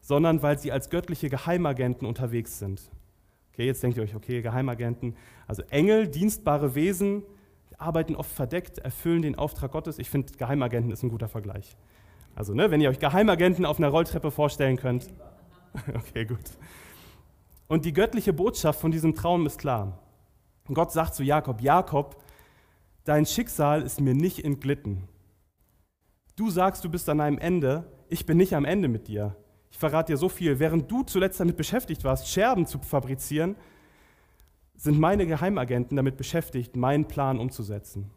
sondern 0.00 0.42
weil 0.42 0.58
sie 0.58 0.72
als 0.72 0.90
göttliche 0.90 1.28
Geheimagenten 1.28 2.06
unterwegs 2.06 2.58
sind. 2.58 2.90
Okay, 3.52 3.66
jetzt 3.66 3.82
denkt 3.82 3.96
ihr 3.96 4.02
euch, 4.02 4.14
okay, 4.14 4.42
Geheimagenten. 4.42 5.16
Also 5.46 5.62
Engel, 5.70 6.08
dienstbare 6.08 6.74
Wesen, 6.74 7.22
arbeiten 7.82 8.16
oft 8.16 8.30
verdeckt, 8.30 8.78
erfüllen 8.78 9.22
den 9.22 9.36
Auftrag 9.36 9.72
Gottes. 9.72 9.98
Ich 9.98 10.10
finde, 10.10 10.32
Geheimagenten 10.34 10.92
ist 10.92 11.02
ein 11.02 11.10
guter 11.10 11.28
Vergleich. 11.28 11.76
Also, 12.34 12.54
ne, 12.54 12.70
wenn 12.70 12.80
ihr 12.80 12.88
euch 12.88 12.98
Geheimagenten 12.98 13.66
auf 13.66 13.78
einer 13.78 13.88
Rolltreppe 13.88 14.30
vorstellen 14.30 14.76
könnt. 14.76 15.08
Okay, 15.94 16.26
gut. 16.26 16.50
Und 17.66 17.86
die 17.86 17.94
göttliche 17.94 18.34
Botschaft 18.34 18.78
von 18.78 18.90
diesem 18.90 19.14
Traum 19.14 19.46
ist 19.46 19.58
klar. 19.58 19.98
Gott 20.66 20.92
sagt 20.92 21.14
zu 21.14 21.22
Jakob: 21.22 21.62
Jakob, 21.62 22.22
dein 23.04 23.24
Schicksal 23.24 23.80
ist 23.80 23.98
mir 23.98 24.12
nicht 24.12 24.44
entglitten. 24.44 25.08
Du 26.36 26.50
sagst, 26.50 26.84
du 26.84 26.90
bist 26.90 27.08
an 27.08 27.20
einem 27.20 27.38
Ende, 27.38 27.84
ich 28.10 28.26
bin 28.26 28.36
nicht 28.36 28.54
am 28.54 28.66
Ende 28.66 28.88
mit 28.88 29.08
dir. 29.08 29.36
Ich 29.70 29.78
verrate 29.78 30.12
dir 30.12 30.16
so 30.18 30.28
viel. 30.28 30.58
Während 30.58 30.90
du 30.90 31.02
zuletzt 31.02 31.40
damit 31.40 31.56
beschäftigt 31.56 32.04
warst, 32.04 32.28
Scherben 32.28 32.66
zu 32.66 32.78
fabrizieren, 32.80 33.56
sind 34.82 34.98
meine 34.98 35.26
Geheimagenten 35.28 35.96
damit 35.96 36.16
beschäftigt, 36.16 36.74
meinen 36.74 37.06
Plan 37.06 37.38
umzusetzen. 37.38 38.10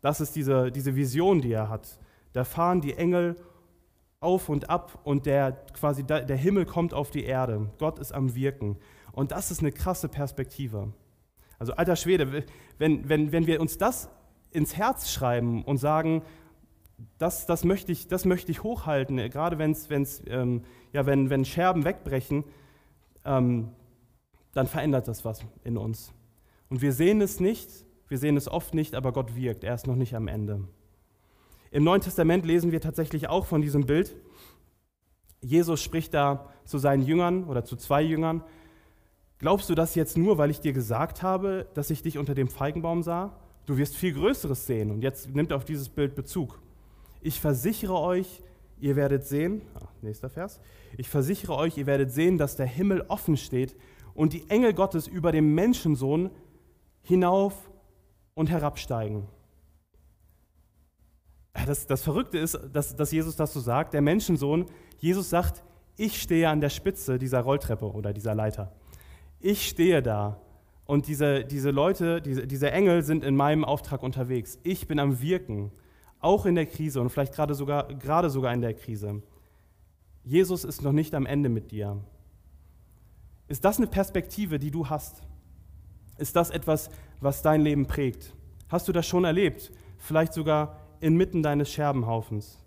Das 0.00 0.22
ist 0.22 0.34
diese, 0.36 0.72
diese 0.72 0.96
Vision, 0.96 1.42
die 1.42 1.52
er 1.52 1.68
hat. 1.68 1.98
Da 2.32 2.44
fahren 2.44 2.80
die 2.80 2.94
Engel 2.94 3.36
auf 4.20 4.48
und 4.48 4.70
ab 4.70 5.00
und 5.04 5.26
der, 5.26 5.52
quasi 5.74 6.02
der 6.02 6.36
Himmel 6.36 6.64
kommt 6.64 6.94
auf 6.94 7.10
die 7.10 7.24
Erde. 7.24 7.70
Gott 7.78 7.98
ist 7.98 8.12
am 8.12 8.34
Wirken. 8.34 8.78
Und 9.12 9.32
das 9.32 9.50
ist 9.50 9.60
eine 9.60 9.70
krasse 9.70 10.08
Perspektive. 10.08 10.94
Also 11.58 11.74
alter 11.74 11.96
Schwede, 11.96 12.46
wenn, 12.78 13.06
wenn, 13.06 13.30
wenn 13.30 13.46
wir 13.46 13.60
uns 13.60 13.76
das 13.76 14.08
ins 14.50 14.78
Herz 14.78 15.12
schreiben 15.12 15.62
und 15.62 15.76
sagen, 15.76 16.22
das, 17.18 17.44
das, 17.44 17.64
möchte, 17.64 17.92
ich, 17.92 18.08
das 18.08 18.24
möchte 18.24 18.50
ich 18.50 18.62
hochhalten, 18.62 19.18
gerade 19.28 19.58
wenn's, 19.58 19.90
wenn's, 19.90 20.22
ähm, 20.26 20.62
ja, 20.94 21.04
wenn, 21.04 21.28
wenn 21.28 21.44
Scherben 21.44 21.84
wegbrechen, 21.84 22.44
ähm, 23.26 23.72
dann 24.54 24.66
verändert 24.66 25.08
das 25.08 25.24
was 25.24 25.44
in 25.64 25.76
uns. 25.76 26.12
Und 26.68 26.82
wir 26.82 26.92
sehen 26.92 27.20
es 27.20 27.40
nicht, 27.40 27.68
wir 28.08 28.18
sehen 28.18 28.36
es 28.36 28.48
oft 28.48 28.74
nicht, 28.74 28.94
aber 28.94 29.12
Gott 29.12 29.36
wirkt, 29.36 29.64
er 29.64 29.74
ist 29.74 29.86
noch 29.86 29.96
nicht 29.96 30.14
am 30.14 30.28
Ende. 30.28 30.66
Im 31.70 31.84
Neuen 31.84 32.00
Testament 32.00 32.46
lesen 32.46 32.72
wir 32.72 32.80
tatsächlich 32.80 33.28
auch 33.28 33.46
von 33.46 33.60
diesem 33.60 33.86
Bild. 33.86 34.14
Jesus 35.40 35.82
spricht 35.82 36.14
da 36.14 36.48
zu 36.64 36.78
seinen 36.78 37.02
Jüngern 37.02 37.44
oder 37.44 37.64
zu 37.64 37.76
zwei 37.76 38.00
Jüngern 38.00 38.42
Glaubst 39.44 39.68
du 39.68 39.74
das 39.74 39.94
jetzt 39.94 40.16
nur, 40.16 40.38
weil 40.38 40.50
ich 40.50 40.60
dir 40.60 40.72
gesagt 40.72 41.22
habe, 41.22 41.66
dass 41.74 41.90
ich 41.90 42.02
dich 42.02 42.16
unter 42.16 42.34
dem 42.34 42.48
Feigenbaum 42.48 43.02
sah? 43.02 43.38
Du 43.66 43.76
wirst 43.76 43.94
viel 43.94 44.14
Größeres 44.14 44.66
sehen. 44.66 44.90
Und 44.90 45.02
jetzt 45.02 45.34
nimmt 45.34 45.52
auf 45.52 45.66
dieses 45.66 45.90
Bild 45.90 46.14
Bezug. 46.14 46.60
Ich 47.20 47.40
versichere 47.40 47.98
euch, 47.98 48.42
ihr 48.80 48.96
werdet 48.96 49.26
sehen, 49.26 49.60
ach, 49.74 49.92
nächster 50.00 50.30
Vers, 50.30 50.60
ich 50.96 51.10
versichere 51.10 51.56
euch, 51.56 51.76
ihr 51.76 51.84
werdet 51.86 52.10
sehen, 52.10 52.38
dass 52.38 52.56
der 52.56 52.64
Himmel 52.64 53.04
offen 53.08 53.36
steht 53.36 53.76
und 54.14 54.32
die 54.32 54.48
Engel 54.50 54.74
Gottes 54.74 55.06
über 55.06 55.32
dem 55.32 55.54
Menschensohn 55.54 56.30
hinauf 57.02 57.70
und 58.34 58.50
herabsteigen. 58.50 59.26
Das, 61.66 61.86
das 61.86 62.02
Verrückte 62.02 62.38
ist, 62.38 62.58
dass, 62.72 62.96
dass 62.96 63.12
Jesus 63.12 63.36
das 63.36 63.52
so 63.52 63.60
sagt, 63.60 63.94
der 63.94 64.02
Menschensohn, 64.02 64.66
Jesus 64.98 65.30
sagt, 65.30 65.62
ich 65.96 66.20
stehe 66.20 66.48
an 66.48 66.60
der 66.60 66.70
Spitze 66.70 67.18
dieser 67.18 67.40
Rolltreppe 67.40 67.90
oder 67.90 68.12
dieser 68.12 68.34
Leiter 68.34 68.72
ich 69.44 69.68
stehe 69.68 70.02
da 70.02 70.40
und 70.86 71.06
diese, 71.06 71.44
diese 71.44 71.70
Leute, 71.70 72.22
diese, 72.22 72.46
diese 72.46 72.70
Engel 72.70 73.02
sind 73.02 73.22
in 73.22 73.36
meinem 73.36 73.62
Auftrag 73.62 74.02
unterwegs. 74.02 74.58
Ich 74.62 74.88
bin 74.88 74.98
am 74.98 75.20
Wirken, 75.20 75.70
auch 76.18 76.46
in 76.46 76.54
der 76.54 76.64
Krise 76.64 77.02
und 77.02 77.10
vielleicht 77.10 77.34
gerade 77.34 77.54
sogar, 77.54 77.88
gerade 77.88 78.30
sogar 78.30 78.54
in 78.54 78.62
der 78.62 78.72
Krise. 78.72 79.22
Jesus 80.24 80.64
ist 80.64 80.82
noch 80.82 80.92
nicht 80.92 81.14
am 81.14 81.26
Ende 81.26 81.50
mit 81.50 81.72
dir. 81.72 81.98
Ist 83.48 83.64
das 83.64 83.78
eine 83.78 83.86
Perspektive, 83.86 84.58
die 84.58 84.70
du 84.70 84.88
hast? 84.88 85.22
Ist 86.18 86.36
das 86.36 86.50
etwas, 86.50 86.90
was 87.20 87.42
dein 87.42 87.60
Leben 87.60 87.86
prägt? 87.86 88.34
Hast 88.68 88.88
du 88.88 88.92
das 88.92 89.06
schon 89.06 89.24
erlebt? 89.24 89.72
Vielleicht 89.98 90.32
sogar 90.32 90.80
inmitten 91.00 91.42
deines 91.42 91.70
Scherbenhaufens. 91.70 92.58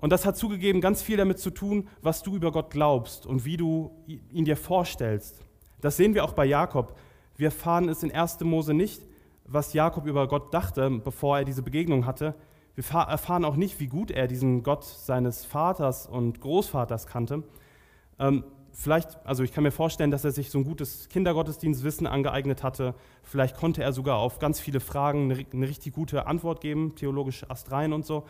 Und 0.00 0.10
das 0.10 0.24
hat 0.24 0.36
zugegeben 0.36 0.80
ganz 0.80 1.02
viel 1.02 1.16
damit 1.16 1.38
zu 1.38 1.50
tun, 1.50 1.88
was 2.02 2.22
du 2.22 2.36
über 2.36 2.52
Gott 2.52 2.70
glaubst 2.70 3.26
und 3.26 3.44
wie 3.44 3.56
du 3.56 3.90
ihn 4.06 4.44
dir 4.44 4.56
vorstellst. 4.56 5.42
Das 5.80 5.96
sehen 5.96 6.14
wir 6.14 6.24
auch 6.24 6.32
bei 6.32 6.44
Jakob. 6.44 6.96
Wir 7.36 7.46
erfahren 7.46 7.88
es 7.88 8.02
in 8.02 8.12
1. 8.12 8.40
Mose 8.40 8.74
nicht, 8.74 9.02
was 9.44 9.72
Jakob 9.72 10.06
über 10.06 10.28
Gott 10.28 10.54
dachte, 10.54 10.90
bevor 10.90 11.38
er 11.38 11.44
diese 11.44 11.62
Begegnung 11.62 12.06
hatte. 12.06 12.34
Wir 12.74 12.84
erfahren 12.84 13.44
auch 13.44 13.56
nicht, 13.56 13.80
wie 13.80 13.88
gut 13.88 14.10
er 14.10 14.28
diesen 14.28 14.62
Gott 14.62 14.84
seines 14.84 15.44
Vaters 15.44 16.06
und 16.06 16.40
Großvaters 16.40 17.06
kannte. 17.08 17.42
Vielleicht, 18.72 19.24
also 19.26 19.42
ich 19.42 19.52
kann 19.52 19.64
mir 19.64 19.70
vorstellen, 19.70 20.10
dass 20.10 20.24
er 20.24 20.30
sich 20.30 20.50
so 20.50 20.58
ein 20.58 20.64
gutes 20.64 21.08
Kindergottesdienstwissen 21.08 22.06
angeeignet 22.06 22.62
hatte. 22.62 22.94
Vielleicht 23.22 23.56
konnte 23.56 23.82
er 23.82 23.92
sogar 23.92 24.18
auf 24.18 24.38
ganz 24.38 24.60
viele 24.60 24.80
Fragen 24.80 25.32
eine, 25.32 25.44
eine 25.52 25.68
richtig 25.68 25.94
gute 25.94 26.26
Antwort 26.26 26.60
geben, 26.60 26.94
theologisch 26.94 27.48
astrein 27.50 27.92
und 27.92 28.06
so. 28.06 28.24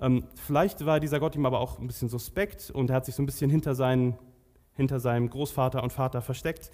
Ähm, 0.00 0.24
vielleicht 0.34 0.84
war 0.84 1.00
dieser 1.00 1.20
Gott 1.20 1.34
ihm 1.36 1.46
aber 1.46 1.60
auch 1.60 1.78
ein 1.78 1.86
bisschen 1.86 2.08
suspekt 2.08 2.70
und 2.70 2.90
er 2.90 2.96
hat 2.96 3.06
sich 3.06 3.14
so 3.14 3.22
ein 3.22 3.26
bisschen 3.26 3.50
hinter, 3.50 3.74
seinen, 3.74 4.18
hinter 4.74 5.00
seinem 5.00 5.30
Großvater 5.30 5.82
und 5.82 5.92
Vater 5.92 6.20
versteckt. 6.20 6.70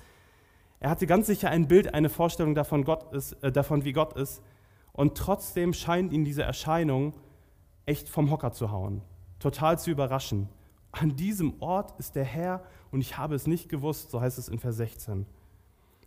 Er 0.81 0.91
hatte 0.91 1.07
ganz 1.07 1.29
sicher 1.29 1.49
ein 1.49 1.69
Bild, 1.69 1.95
eine 1.95 2.09
Vorstellung 2.09 2.57
davon, 2.57 2.83
Gott 2.85 3.13
ist, 3.13 3.35
äh, 3.45 3.53
davon, 3.53 3.85
wie 3.85 3.93
Gott 3.93 4.15
ist. 4.15 4.43
Und 4.93 5.17
trotzdem 5.17 5.73
scheint 5.73 6.13
ihn 6.13 6.25
diese 6.25 6.43
Erscheinung 6.43 7.15
echt 7.87 8.09
vom 8.09 8.31
Hocker 8.31 8.53
zu 8.53 8.73
hauen, 8.73 9.03
total 9.39 9.79
zu 9.79 9.91
überraschen. 9.91 10.49
An 10.91 11.17
diesem 11.17 11.55
Ort 11.63 11.99
ist 11.99 12.17
der 12.17 12.25
Herr 12.25 12.63
und 12.93 13.01
ich 13.01 13.19
habe 13.19 13.35
es 13.35 13.47
nicht 13.47 13.69
gewusst, 13.69 14.11
so 14.11 14.21
heißt 14.21 14.39
es 14.39 14.49
in 14.49 14.59
Vers 14.59 14.77
16. 14.77 15.27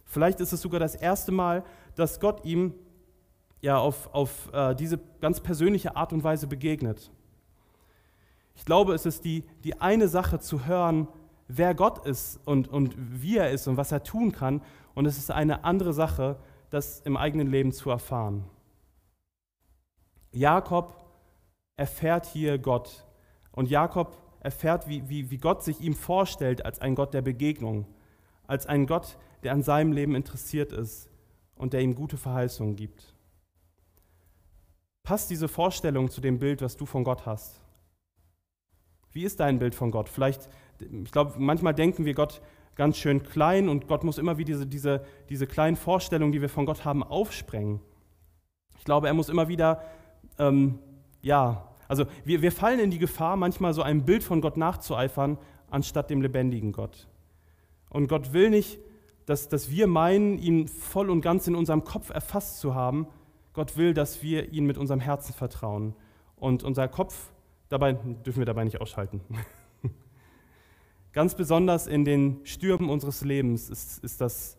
Vielleicht 0.06 0.40
ist 0.40 0.54
es 0.54 0.62
sogar 0.62 0.80
das 0.80 0.96
erste 0.96 1.32
Mal, 1.32 1.64
dass 1.96 2.20
Gott 2.20 2.46
ihm 2.46 2.76
ja, 3.62 3.78
auf, 3.78 4.14
auf 4.14 4.54
äh, 4.54 4.76
diese 4.76 5.00
ganz 5.20 5.42
persönliche 5.42 5.96
Art 5.96 6.14
und 6.14 6.24
Weise 6.24 6.46
begegnet. 6.48 7.12
Ich 8.56 8.64
glaube, 8.64 8.94
es 8.94 9.06
ist 9.06 9.26
die, 9.26 9.44
die 9.64 9.82
eine 9.82 10.08
Sache 10.08 10.40
zu 10.40 10.66
hören, 10.66 11.08
wer 11.48 11.74
Gott 11.74 12.06
ist 12.06 12.40
und, 12.46 12.68
und 12.68 12.96
wie 12.98 13.38
er 13.38 13.50
ist 13.50 13.68
und 13.68 13.78
was 13.78 13.92
er 13.92 14.04
tun 14.04 14.32
kann. 14.32 14.62
Und 14.94 15.08
es 15.08 15.18
ist 15.18 15.32
eine 15.32 15.64
andere 15.64 15.94
Sache, 15.94 16.38
das 16.70 17.02
im 17.02 17.18
eigenen 17.18 17.50
Leben 17.50 17.72
zu 17.72 17.90
erfahren. 17.90 18.46
Jakob 20.32 20.96
erfährt 21.76 22.28
hier 22.28 22.60
Gott. 22.60 23.06
Und 23.52 23.70
Jakob 23.70 24.18
erfährt, 24.46 24.88
wie, 24.88 25.10
wie, 25.10 25.32
wie 25.32 25.38
Gott 25.38 25.64
sich 25.64 25.82
ihm 25.82 25.96
vorstellt 25.96 26.64
als 26.66 26.80
ein 26.80 26.96
Gott 26.96 27.14
der 27.14 27.22
Begegnung, 27.22 27.86
als 28.48 28.68
ein 28.68 28.86
Gott, 28.86 29.18
der 29.44 29.52
an 29.52 29.64
seinem 29.64 29.92
Leben 29.92 30.16
interessiert 30.16 30.72
ist 30.72 31.10
und 31.56 31.74
der 31.74 31.82
ihm 31.82 31.96
gute 31.96 32.16
Verheißungen 32.16 32.76
gibt. 32.76 33.14
Passt 35.04 35.30
diese 35.30 35.48
Vorstellung 35.48 36.10
zu 36.10 36.22
dem 36.22 36.40
Bild, 36.40 36.62
was 36.62 36.78
du 36.78 36.86
von 36.86 37.04
Gott 37.04 37.26
hast? 37.26 37.62
Wie 39.12 39.24
ist 39.24 39.40
dein 39.40 39.60
Bild 39.60 39.76
von 39.76 39.92
Gott? 39.92 40.10
Vielleicht, 40.10 40.50
ich 40.80 41.12
glaube, 41.12 41.36
manchmal 41.38 41.74
denken 41.74 42.06
wir 42.06 42.14
Gott 42.14 42.42
ganz 42.76 42.98
schön 42.98 43.24
klein 43.24 43.70
und 43.70 43.88
Gott 43.88 44.04
muss 44.04 44.18
immer 44.18 44.38
wieder 44.38 44.54
diese, 44.54 44.68
diese, 44.68 45.06
diese 45.30 45.48
kleinen 45.48 45.76
Vorstellungen, 45.76 46.32
die 46.32 46.42
wir 46.42 46.50
von 46.50 46.66
Gott 46.66 46.86
haben, 46.86 47.04
aufsprengen. 47.04 47.80
Ich 48.78 48.84
glaube, 48.84 49.08
er 49.08 49.14
muss 49.14 49.30
immer 49.30 49.48
wieder, 49.48 49.82
ähm, 50.38 50.80
ja, 51.22 51.75
also 51.88 52.06
wir, 52.24 52.42
wir 52.42 52.52
fallen 52.52 52.80
in 52.80 52.92
die 52.92 53.00
Gefahr, 53.00 53.36
manchmal 53.36 53.74
so 53.74 53.82
ein 53.82 54.06
Bild 54.06 54.24
von 54.24 54.42
Gott 54.42 54.58
nachzueifern, 54.58 55.38
anstatt 55.70 56.10
dem 56.10 56.22
lebendigen 56.22 56.72
Gott. 56.72 57.08
Und 57.90 58.08
Gott 58.08 58.34
will 58.34 58.50
nicht, 58.50 58.80
dass, 59.26 59.50
dass 59.50 59.70
wir 59.70 59.88
meinen, 59.88 60.38
ihn 60.38 60.68
voll 60.68 61.10
und 61.10 61.22
ganz 61.22 61.48
in 61.48 61.56
unserem 61.56 61.84
Kopf 61.84 62.10
erfasst 62.10 62.60
zu 62.60 62.76
haben, 62.76 63.08
Gott 63.54 63.78
will, 63.78 63.94
dass 63.94 64.22
wir 64.22 64.52
ihn 64.52 64.66
mit 64.66 64.78
unserem 64.78 65.00
Herzen 65.00 65.34
vertrauen. 65.34 65.96
Und 66.36 66.64
unser 66.64 66.88
Kopf, 66.88 67.32
dabei 67.70 67.94
dürfen 67.94 68.40
wir 68.40 68.46
dabei 68.46 68.66
nicht 68.66 68.82
ausschalten. 68.82 69.22
Ganz 71.14 71.36
besonders 71.36 71.88
in 71.88 72.04
den 72.04 72.42
Stürmen 72.46 72.90
unseres 72.90 73.24
Lebens 73.24 73.70
ist, 73.70 74.04
ist 74.04 74.20
das, 74.20 74.58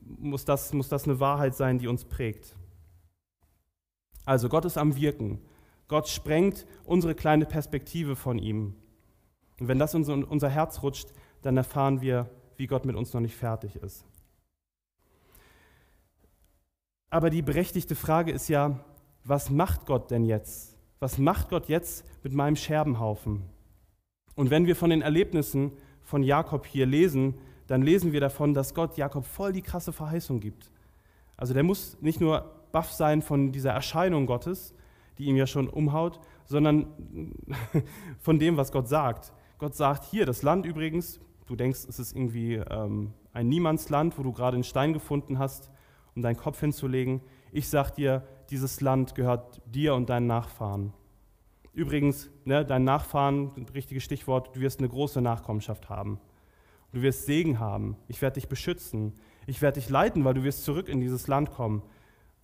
muss, 0.00 0.44
das, 0.44 0.72
muss 0.72 0.88
das 0.88 1.04
eine 1.04 1.20
Wahrheit 1.20 1.54
sein, 1.54 1.78
die 1.78 1.86
uns 1.86 2.04
prägt. 2.04 2.56
Also 4.24 4.48
Gott 4.48 4.64
ist 4.64 4.76
am 4.76 4.96
Wirken. 4.96 5.40
Gott 5.88 6.08
sprengt 6.08 6.66
unsere 6.84 7.14
kleine 7.14 7.46
Perspektive 7.46 8.16
von 8.16 8.38
ihm. 8.38 8.74
Und 9.60 9.68
wenn 9.68 9.78
das 9.78 9.94
in 9.94 10.24
unser 10.24 10.48
Herz 10.48 10.82
rutscht, 10.82 11.08
dann 11.42 11.56
erfahren 11.56 12.00
wir, 12.00 12.30
wie 12.56 12.66
Gott 12.66 12.84
mit 12.84 12.96
uns 12.96 13.12
noch 13.12 13.20
nicht 13.20 13.36
fertig 13.36 13.76
ist. 13.76 14.04
Aber 17.10 17.30
die 17.30 17.42
berechtigte 17.42 17.94
Frage 17.94 18.32
ist 18.32 18.48
ja, 18.48 18.80
was 19.24 19.50
macht 19.50 19.86
Gott 19.86 20.10
denn 20.10 20.24
jetzt? 20.24 20.76
Was 20.98 21.18
macht 21.18 21.48
Gott 21.48 21.68
jetzt 21.68 22.04
mit 22.22 22.32
meinem 22.32 22.56
Scherbenhaufen? 22.56 23.42
Und 24.34 24.50
wenn 24.50 24.66
wir 24.66 24.74
von 24.74 24.90
den 24.90 25.02
Erlebnissen 25.02 25.72
von 26.02 26.22
Jakob 26.22 26.66
hier 26.66 26.86
lesen, 26.86 27.34
dann 27.66 27.82
lesen 27.82 28.12
wir 28.12 28.20
davon, 28.20 28.52
dass 28.52 28.74
Gott 28.74 28.96
Jakob 28.96 29.24
voll 29.24 29.52
die 29.52 29.62
krasse 29.62 29.92
Verheißung 29.92 30.40
gibt. 30.40 30.70
Also 31.36 31.54
der 31.54 31.62
muss 31.62 31.96
nicht 32.00 32.20
nur 32.20 32.50
baff 32.72 32.92
sein 32.92 33.22
von 33.22 33.52
dieser 33.52 33.70
Erscheinung 33.70 34.26
Gottes, 34.26 34.74
die 35.18 35.24
ihm 35.24 35.36
ja 35.36 35.46
schon 35.46 35.68
umhaut, 35.68 36.20
sondern 36.44 36.86
von 38.18 38.38
dem, 38.38 38.56
was 38.56 38.72
Gott 38.72 38.88
sagt. 38.88 39.32
Gott 39.58 39.74
sagt 39.74 40.04
hier, 40.04 40.26
das 40.26 40.42
Land 40.42 40.66
übrigens, 40.66 41.20
du 41.46 41.56
denkst, 41.56 41.80
es 41.88 41.98
ist 41.98 42.14
irgendwie 42.14 42.54
ähm, 42.54 43.12
ein 43.32 43.48
Niemandsland, 43.48 44.18
wo 44.18 44.22
du 44.22 44.32
gerade 44.32 44.54
einen 44.54 44.64
Stein 44.64 44.92
gefunden 44.92 45.38
hast, 45.38 45.70
um 46.14 46.22
deinen 46.22 46.36
Kopf 46.36 46.60
hinzulegen. 46.60 47.20
Ich 47.52 47.68
sag 47.68 47.92
dir, 47.92 48.26
dieses 48.50 48.80
Land 48.80 49.14
gehört 49.14 49.62
dir 49.66 49.94
und 49.94 50.10
deinen 50.10 50.26
Nachfahren. 50.26 50.92
Übrigens, 51.72 52.30
ne, 52.44 52.64
dein 52.64 52.84
Nachfahren, 52.84 53.50
richtiges 53.74 54.04
Stichwort, 54.04 54.54
du 54.54 54.60
wirst 54.60 54.78
eine 54.78 54.88
große 54.88 55.20
Nachkommenschaft 55.20 55.88
haben. 55.88 56.20
Du 56.92 57.02
wirst 57.02 57.26
Segen 57.26 57.58
haben. 57.58 57.96
Ich 58.06 58.22
werde 58.22 58.34
dich 58.34 58.48
beschützen. 58.48 59.14
Ich 59.48 59.60
werde 59.60 59.80
dich 59.80 59.90
leiten, 59.90 60.24
weil 60.24 60.34
du 60.34 60.44
wirst 60.44 60.64
zurück 60.64 60.88
in 60.88 61.00
dieses 61.00 61.26
Land 61.26 61.50
kommen. 61.50 61.82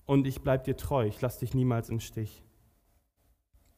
Und 0.07 0.27
ich 0.27 0.43
bleibe 0.43 0.65
dir 0.65 0.77
treu. 0.77 1.07
Ich 1.07 1.21
lasse 1.21 1.41
dich 1.41 1.55
niemals 1.55 1.89
im 1.89 2.01
Stich. 2.01 2.43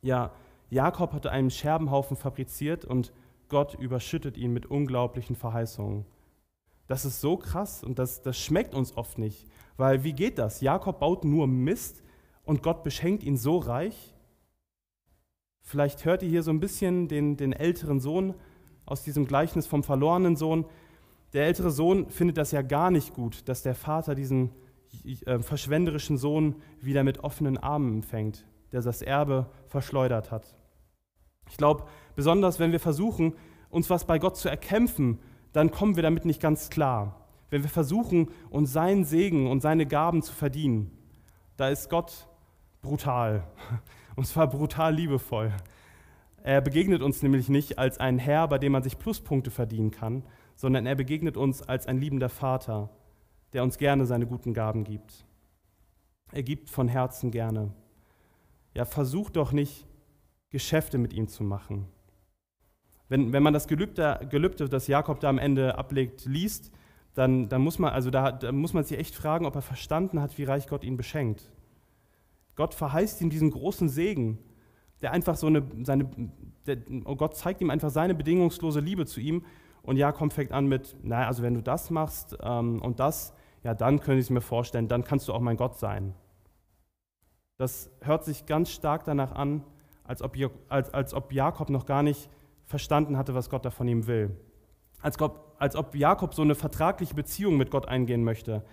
Ja, 0.03 0.33
Jakob 0.69 1.13
hatte 1.13 1.31
einen 1.31 1.51
Scherbenhaufen 1.51 2.17
fabriziert 2.17 2.85
und 2.85 3.13
Gott 3.49 3.75
überschüttet 3.75 4.37
ihn 4.37 4.53
mit 4.53 4.67
unglaublichen 4.67 5.37
Verheißungen. 5.37 6.05
Das 6.89 7.05
ist 7.05 7.21
so 7.21 7.37
krass 7.37 7.85
und 7.85 7.99
das, 7.99 8.23
das 8.23 8.39
schmeckt 8.39 8.75
uns 8.75 8.97
oft 8.97 9.19
nicht. 9.19 9.47
Weil 9.77 10.05
wie 10.05 10.13
geht 10.13 10.39
das? 10.39 10.61
Jakob 10.61 10.99
baut 10.99 11.25
nur 11.25 11.47
Mist 11.47 12.03
und 12.45 12.63
Gott 12.63 12.83
beschenkt 12.83 13.23
ihn 13.23 13.37
so 13.37 13.59
reich. 13.59 14.15
Vielleicht 15.61 16.05
hört 16.05 16.23
ihr 16.23 16.29
hier 16.29 16.43
so 16.43 16.51
ein 16.51 16.61
bisschen 16.61 17.07
den, 17.07 17.37
den 17.37 17.53
älteren 17.53 18.01
Sohn 18.01 18.35
aus 18.85 19.05
diesem 19.05 19.27
Gleichnis 19.27 19.67
vom 19.67 19.85
verlorenen 19.85 20.35
Sohn. 20.35 20.65
Der 21.33 21.47
ältere 21.47 21.71
Sohn 21.71 22.11
findet 22.11 22.37
das 22.37 22.51
ja 22.51 22.63
gar 22.63 22.91
nicht 22.91 23.15
gut, 23.15 23.49
dass 23.49 23.63
der 23.63 23.77
Vater 23.77 24.15
diesen 24.15 24.51
äh, 25.25 25.39
verschwenderischen 25.39 26.19
Sohn 26.19 26.57
wieder 26.81 27.05
mit 27.05 27.21
offenen 27.21 27.57
Armen 27.59 27.95
empfängt, 27.95 28.45
der 28.73 28.83
das 28.83 29.03
Erbe 29.03 29.47
verschleudert 29.67 30.31
hat. 30.31 30.57
Ich 31.49 31.57
glaube, 31.57 31.85
besonders 32.15 32.59
wenn 32.59 32.73
wir 32.73 32.81
versuchen, 32.81 33.35
uns 33.69 33.91
was 33.91 34.07
bei 34.07 34.19
Gott 34.19 34.37
zu 34.37 34.49
erkämpfen, 34.49 35.19
dann 35.53 35.71
kommen 35.71 35.97
wir 35.97 36.03
damit 36.03 36.25
nicht 36.25 36.41
ganz 36.41 36.71
klar. 36.71 37.27
Wenn 37.51 37.63
wir 37.63 37.71
versuchen, 37.71 38.31
uns 38.51 38.73
seinen 38.73 39.05
Segen 39.05 39.51
und 39.51 39.61
seine 39.61 39.87
Gaben 39.87 40.23
zu 40.23 40.33
verdienen, 40.33 40.91
da 41.57 41.69
ist 41.69 41.91
Gott 41.91 42.29
brutal. 42.81 43.45
Und 44.17 44.27
zwar 44.27 44.47
brutal 44.47 44.95
liebevoll. 44.95 45.53
Er 46.43 46.61
begegnet 46.61 47.03
uns 47.03 47.23
nämlich 47.23 47.49
nicht 47.49 47.79
als 47.79 47.99
ein 47.99 48.19
Herr, 48.19 48.49
bei 48.49 48.59
dem 48.59 48.73
man 48.73 48.83
sich 48.83 48.99
Pluspunkte 48.99 49.51
verdienen 49.51 49.91
kann, 49.91 50.25
sondern 50.55 50.85
er 50.87 50.97
begegnet 50.97 51.37
uns 51.37 51.63
als 51.63 51.87
ein 51.87 51.99
liebender 51.99 52.29
Vater, 52.29 52.91
der 53.53 53.63
uns 53.63 53.79
gerne 53.79 54.05
seine 54.07 54.27
guten 54.27 54.53
Gaben 54.53 54.85
gibt. 54.85 55.25
Er 56.33 56.43
gibt 56.43 56.69
von 56.69 56.89
Herzen 56.89 57.31
gerne. 57.31 57.73
Ja, 58.75 58.85
versucht 58.85 59.37
doch 59.37 59.53
nicht, 59.53 59.87
Geschäfte 60.51 60.99
mit 60.99 61.13
ihm 61.13 61.29
zu 61.29 61.45
machen. 61.45 61.87
Wenn, 63.09 63.33
wenn 63.33 63.43
man 63.43 63.53
das 63.53 63.69
Gelübde, 63.69 64.27
Gelübde, 64.31 64.69
das 64.69 64.87
Jakob 64.87 65.21
da 65.21 65.29
am 65.29 65.39
Ende 65.39 65.77
ablegt, 65.77 66.25
liest, 66.25 66.73
dann, 67.15 67.49
dann, 67.49 67.61
muss 67.61 67.79
man, 67.79 67.93
also 67.93 68.11
da, 68.11 68.33
da 68.33 68.53
muss 68.53 68.73
man 68.73 68.85
sich 68.85 68.99
echt 68.99 69.15
fragen, 69.15 69.45
ob 69.45 69.55
er 69.55 69.63
verstanden 69.63 70.21
hat, 70.21 70.39
wie 70.39 70.45
reich 70.45 70.67
Gott 70.67 70.85
ihn 70.85 70.97
beschenkt. 70.97 71.51
Gott 72.55 72.75
verheißt 72.75 73.21
ihm 73.21 73.31
diesen 73.31 73.51
großen 73.51 73.89
Segen, 73.89 74.39
der 75.03 75.13
einfach 75.13 75.37
so 75.37 75.47
eine, 75.47 75.63
seine, 75.83 76.09
der, 76.67 76.79
oh 77.05 77.17
Gott 77.17 77.37
zeigt 77.37 77.61
ihm 77.61 77.71
einfach 77.71 77.91
seine 77.91 78.15
bedingungslose 78.15 78.81
Liebe 78.81 79.05
zu 79.05 79.21
ihm. 79.21 79.45
Und 79.83 79.97
Jakob 79.97 80.33
fängt 80.33 80.53
an 80.53 80.67
mit, 80.67 80.97
naja, 81.03 81.27
also 81.27 81.43
wenn 81.43 81.55
du 81.55 81.63
das 81.63 81.91
machst 81.91 82.37
ähm, 82.41 82.81
und 82.81 83.01
das, 83.01 83.35
ja, 83.65 83.75
dann 83.75 84.01
könnte 84.01 84.21
ich 84.21 84.27
es 84.27 84.31
mir 84.31 84.41
vorstellen, 84.41 84.89
dann 84.89 85.05
kannst 85.05 85.29
du 85.29 85.33
auch 85.33 85.41
mein 85.41 85.57
Gott 85.57 85.79
sein. 85.79 86.15
Das 87.63 87.93
hört 88.01 88.25
sich 88.25 88.45
ganz 88.47 88.71
stark 88.71 89.05
danach 89.05 89.31
an, 89.31 89.63
als 90.03 90.21
ob, 90.21 90.37
als, 90.69 90.93
als 90.93 91.15
ob 91.15 91.33
Jakob 91.33 91.71
noch 91.71 91.87
gar 91.87 92.03
nicht 92.03 92.29
verstanden 92.65 93.17
hatte, 93.17 93.37
was 93.37 93.51
Gott 93.51 93.65
da 93.65 93.71
von 93.71 93.87
ihm 93.87 94.09
will. 94.09 94.37
Als 95.01 95.21
ob, 95.21 95.55
als 95.61 95.77
ob 95.77 95.95
Jakob 95.95 96.35
so 96.35 96.43
eine 96.43 96.57
vertragliche 96.57 97.15
Beziehung 97.15 97.57
mit 97.57 97.71
Gott 97.71 97.87
eingehen 97.87 98.25
möchte. 98.25 98.65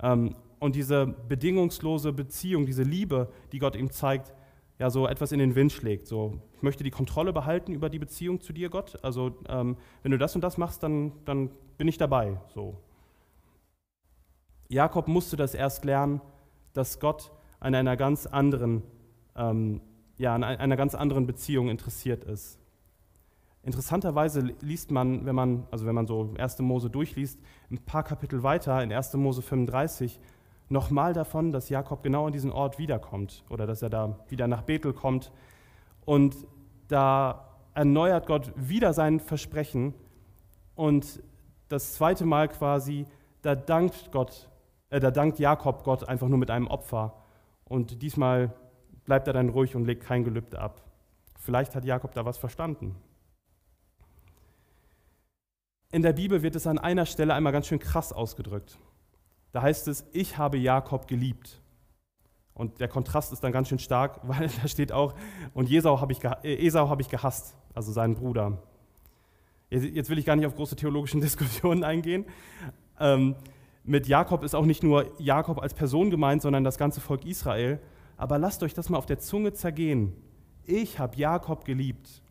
Ähm, 0.00 0.36
und 0.60 0.76
diese 0.76 1.08
bedingungslose 1.08 2.12
Beziehung, 2.12 2.64
diese 2.64 2.84
Liebe, 2.84 3.28
die 3.50 3.58
Gott 3.58 3.74
ihm 3.74 3.90
zeigt, 3.90 4.32
ja, 4.78 4.88
so 4.88 5.08
etwas 5.08 5.32
in 5.32 5.40
den 5.40 5.56
Wind 5.56 5.72
schlägt. 5.72 6.06
So, 6.06 6.40
ich 6.54 6.62
möchte 6.62 6.84
die 6.84 6.92
Kontrolle 6.92 7.32
behalten 7.32 7.72
über 7.72 7.90
die 7.90 7.98
Beziehung 7.98 8.40
zu 8.40 8.52
dir, 8.52 8.70
Gott. 8.70 9.00
Also, 9.02 9.34
ähm, 9.48 9.76
wenn 10.04 10.12
du 10.12 10.18
das 10.18 10.36
und 10.36 10.42
das 10.42 10.58
machst, 10.58 10.84
dann, 10.84 11.10
dann 11.24 11.50
bin 11.76 11.88
ich 11.88 11.98
dabei. 11.98 12.40
So. 12.54 12.76
Jakob 14.68 15.08
musste 15.08 15.36
das 15.36 15.56
erst 15.56 15.84
lernen, 15.84 16.20
dass 16.72 17.00
Gott 17.00 17.32
an 17.60 17.74
einer 17.74 17.96
ganz 17.96 18.26
anderen, 18.26 18.82
ähm, 19.36 19.80
ja, 20.16 20.34
an 20.34 20.44
einer 20.44 20.76
ganz 20.76 20.94
anderen 20.94 21.26
Beziehung 21.26 21.68
interessiert 21.68 22.24
ist. 22.24 22.58
Interessanterweise 23.62 24.40
liest 24.60 24.90
man, 24.90 25.26
wenn 25.26 25.34
man, 25.34 25.66
also 25.70 25.84
wenn 25.86 25.94
man 25.94 26.06
so 26.06 26.34
1. 26.38 26.60
Mose 26.60 26.90
durchliest, 26.90 27.38
ein 27.70 27.78
paar 27.78 28.02
Kapitel 28.02 28.42
weiter 28.42 28.82
in 28.82 28.92
1. 28.92 29.14
Mose 29.14 29.42
35 29.42 30.18
nochmal 30.68 31.12
davon, 31.12 31.52
dass 31.52 31.68
Jakob 31.68 32.02
genau 32.02 32.26
an 32.26 32.32
diesen 32.32 32.52
Ort 32.52 32.78
wiederkommt 32.78 33.44
oder 33.50 33.66
dass 33.66 33.82
er 33.82 33.90
da 33.90 34.18
wieder 34.28 34.46
nach 34.48 34.62
Bethel 34.62 34.92
kommt. 34.92 35.32
Und 36.04 36.36
da 36.88 37.48
erneuert 37.74 38.26
Gott 38.26 38.52
wieder 38.56 38.92
sein 38.92 39.20
Versprechen 39.20 39.94
und 40.74 41.22
das 41.68 41.94
zweite 41.94 42.24
Mal 42.24 42.48
quasi, 42.48 43.06
da 43.42 43.54
dankt 43.54 44.10
Gott, 44.12 44.48
äh, 44.90 45.00
da 45.00 45.10
dankt 45.10 45.38
Jakob 45.38 45.84
Gott 45.84 46.08
einfach 46.08 46.28
nur 46.28 46.38
mit 46.38 46.50
einem 46.50 46.66
Opfer. 46.66 47.14
Und 47.68 48.02
diesmal 48.02 48.54
bleibt 49.04 49.26
er 49.26 49.32
dann 49.32 49.50
ruhig 49.50 49.76
und 49.76 49.84
legt 49.84 50.04
kein 50.04 50.24
Gelübde 50.24 50.58
ab. 50.58 50.82
Vielleicht 51.38 51.74
hat 51.74 51.84
Jakob 51.84 52.12
da 52.14 52.24
was 52.24 52.38
verstanden. 52.38 52.96
In 55.90 56.02
der 56.02 56.12
Bibel 56.12 56.42
wird 56.42 56.56
es 56.56 56.66
an 56.66 56.78
einer 56.78 57.06
Stelle 57.06 57.32
einmal 57.32 57.52
ganz 57.52 57.66
schön 57.66 57.78
krass 57.78 58.12
ausgedrückt. 58.12 58.78
Da 59.52 59.62
heißt 59.62 59.88
es, 59.88 60.04
ich 60.12 60.36
habe 60.36 60.58
Jakob 60.58 61.08
geliebt. 61.08 61.62
Und 62.52 62.80
der 62.80 62.88
Kontrast 62.88 63.32
ist 63.32 63.42
dann 63.44 63.52
ganz 63.52 63.68
schön 63.68 63.78
stark, 63.78 64.20
weil 64.22 64.50
da 64.60 64.68
steht 64.68 64.92
auch, 64.92 65.14
und 65.54 65.70
Esau 65.70 66.00
habe 66.00 66.12
ich, 66.12 66.22
äh, 66.24 66.66
Esau 66.66 66.88
hab 66.90 67.00
ich 67.00 67.08
gehasst, 67.08 67.56
also 67.74 67.92
seinen 67.92 68.14
Bruder. 68.14 68.62
Jetzt 69.70 70.08
will 70.10 70.18
ich 70.18 70.24
gar 70.24 70.36
nicht 70.36 70.46
auf 70.46 70.56
große 70.56 70.76
theologische 70.76 71.18
Diskussionen 71.20 71.84
eingehen. 71.84 72.26
Ähm, 72.98 73.36
mit 73.88 74.06
Jakob 74.06 74.44
ist 74.44 74.54
auch 74.54 74.66
nicht 74.66 74.82
nur 74.82 75.10
Jakob 75.18 75.62
als 75.62 75.72
Person 75.72 76.10
gemeint, 76.10 76.42
sondern 76.42 76.62
das 76.62 76.76
ganze 76.76 77.00
Volk 77.00 77.24
Israel. 77.24 77.80
Aber 78.18 78.38
lasst 78.38 78.62
euch 78.62 78.74
das 78.74 78.90
mal 78.90 78.98
auf 78.98 79.06
der 79.06 79.18
Zunge 79.18 79.54
zergehen. 79.54 80.12
Ich 80.64 80.98
habe 80.98 81.16
Jakob 81.16 81.64
geliebt. 81.64 82.22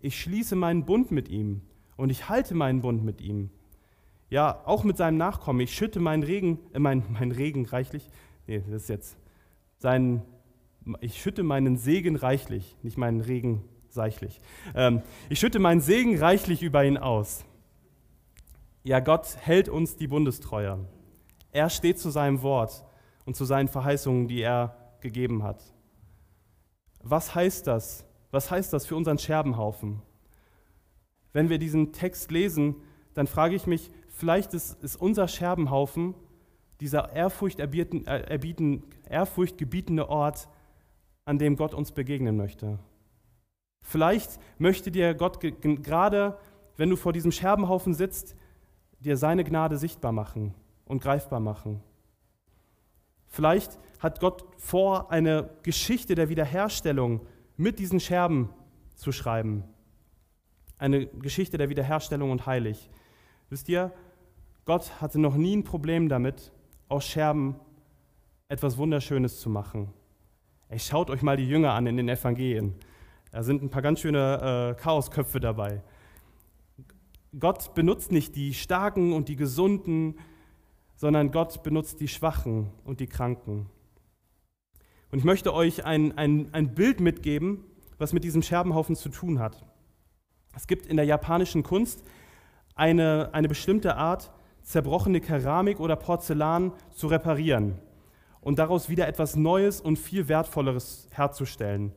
Ich 0.00 0.20
schließe 0.20 0.56
meinen 0.56 0.84
Bund 0.84 1.10
mit 1.10 1.28
ihm 1.28 1.62
und 1.96 2.10
ich 2.10 2.28
halte 2.28 2.54
meinen 2.54 2.82
Bund 2.82 3.02
mit 3.02 3.22
ihm. 3.22 3.48
Ja, 4.28 4.60
auch 4.66 4.84
mit 4.84 4.98
seinem 4.98 5.16
Nachkommen. 5.16 5.60
Ich 5.60 5.74
schütte 5.74 6.00
meinen 6.00 6.22
Regen, 6.22 6.58
äh, 6.74 6.78
mein, 6.78 7.02
mein 7.10 7.32
Regen 7.32 7.64
reichlich. 7.64 8.10
Nee, 8.46 8.62
das 8.70 8.82
ist 8.82 8.88
jetzt 8.88 9.16
sein. 9.78 10.22
Ich 11.00 11.20
schütte 11.20 11.42
meinen 11.42 11.78
Segen 11.78 12.16
reichlich, 12.16 12.76
nicht 12.82 12.98
meinen 12.98 13.22
Regen 13.22 13.64
seichlich. 13.88 14.40
Ähm, 14.74 15.00
ich 15.30 15.38
schütte 15.38 15.58
meinen 15.58 15.80
Segen 15.80 16.18
reichlich 16.18 16.62
über 16.62 16.84
ihn 16.84 16.98
aus. 16.98 17.44
Ja, 18.82 19.00
Gott 19.00 19.36
hält 19.40 19.68
uns 19.68 19.96
die 19.96 20.08
Bundestreue. 20.08 20.78
Er 21.52 21.70
steht 21.70 21.98
zu 21.98 22.10
seinem 22.10 22.42
Wort 22.42 22.84
und 23.24 23.36
zu 23.36 23.44
seinen 23.44 23.68
Verheißungen, 23.68 24.28
die 24.28 24.40
er 24.40 24.76
gegeben 25.00 25.42
hat. 25.42 25.62
Was 27.02 27.34
heißt 27.34 27.66
das? 27.66 28.04
Was 28.30 28.50
heißt 28.50 28.72
das 28.72 28.86
für 28.86 28.96
unseren 28.96 29.18
Scherbenhaufen? 29.18 30.02
Wenn 31.32 31.48
wir 31.48 31.58
diesen 31.58 31.92
Text 31.92 32.30
lesen, 32.30 32.76
dann 33.14 33.26
frage 33.26 33.54
ich 33.54 33.66
mich, 33.66 33.90
Vielleicht 34.20 34.52
ist, 34.52 34.84
ist 34.84 34.96
unser 34.96 35.28
Scherbenhaufen 35.28 36.14
dieser 36.82 37.10
Ehrfurcht, 37.10 37.58
erbieten, 37.58 38.06
äh, 38.06 38.20
erbieten, 38.20 38.82
Ehrfurcht 39.08 39.56
gebietende 39.56 40.10
Ort, 40.10 40.46
an 41.24 41.38
dem 41.38 41.56
Gott 41.56 41.72
uns 41.72 41.92
begegnen 41.92 42.36
möchte. 42.36 42.78
Vielleicht 43.82 44.38
möchte 44.58 44.90
dir 44.90 45.14
Gott 45.14 45.40
gerade 45.40 46.36
wenn 46.76 46.90
du 46.90 46.96
vor 46.96 47.14
diesem 47.14 47.32
Scherbenhaufen 47.32 47.94
sitzt, 47.94 48.36
dir 49.00 49.16
seine 49.16 49.44
Gnade 49.44 49.76
sichtbar 49.76 50.12
machen 50.12 50.54
und 50.84 51.02
greifbar 51.02 51.40
machen. 51.40 51.82
Vielleicht 53.26 53.78
hat 53.98 54.20
Gott 54.20 54.44
vor, 54.56 55.10
eine 55.10 55.50
Geschichte 55.62 56.14
der 56.14 56.28
Wiederherstellung 56.28 57.20
mit 57.56 57.78
diesen 57.78 58.00
Scherben 58.00 58.50
zu 58.94 59.12
schreiben. 59.12 59.64
Eine 60.78 61.06
Geschichte 61.06 61.58
der 61.58 61.68
Wiederherstellung 61.68 62.30
und 62.30 62.46
heilig. 62.46 62.90
Wisst 63.48 63.68
ihr, 63.68 63.92
Gott 64.64 65.00
hatte 65.00 65.18
noch 65.18 65.36
nie 65.36 65.56
ein 65.56 65.64
Problem 65.64 66.08
damit, 66.08 66.52
aus 66.88 67.04
Scherben 67.04 67.56
etwas 68.48 68.78
Wunderschönes 68.78 69.40
zu 69.40 69.48
machen. 69.48 69.92
Ey, 70.68 70.78
schaut 70.78 71.10
euch 71.10 71.22
mal 71.22 71.36
die 71.36 71.48
Jünger 71.48 71.72
an 71.72 71.86
in 71.86 71.96
den 71.96 72.08
Evangelien. 72.08 72.74
Da 73.30 73.42
sind 73.42 73.62
ein 73.62 73.70
paar 73.70 73.82
ganz 73.82 74.00
schöne 74.00 74.74
äh, 74.76 74.80
Chaosköpfe 74.80 75.38
dabei. 75.38 75.82
Gott 77.38 77.74
benutzt 77.74 78.10
nicht 78.10 78.34
die 78.34 78.54
Starken 78.54 79.12
und 79.12 79.28
die 79.28 79.36
Gesunden, 79.36 80.16
sondern 80.96 81.30
Gott 81.30 81.62
benutzt 81.62 82.00
die 82.00 82.08
Schwachen 82.08 82.70
und 82.84 83.00
die 83.00 83.06
Kranken. 83.06 83.66
Und 85.10 85.18
ich 85.18 85.24
möchte 85.24 85.54
euch 85.54 85.84
ein, 85.84 86.16
ein, 86.18 86.52
ein 86.52 86.74
Bild 86.74 87.00
mitgeben, 87.00 87.64
was 87.98 88.12
mit 88.12 88.24
diesem 88.24 88.42
Scherbenhaufen 88.42 88.96
zu 88.96 89.08
tun 89.08 89.38
hat. 89.38 89.64
Es 90.56 90.66
gibt 90.66 90.86
in 90.86 90.96
der 90.96 91.06
japanischen 91.06 91.62
Kunst 91.62 92.02
eine, 92.74 93.30
eine 93.32 93.48
bestimmte 93.48 93.96
Art, 93.96 94.32
zerbrochene 94.62 95.20
Keramik 95.20 95.80
oder 95.80 95.96
Porzellan 95.96 96.72
zu 96.90 97.06
reparieren 97.06 97.78
und 98.40 98.58
daraus 98.58 98.88
wieder 98.88 99.06
etwas 99.06 99.36
Neues 99.36 99.80
und 99.80 99.98
viel 99.98 100.28
Wertvolleres 100.28 101.08
herzustellen. 101.12 101.92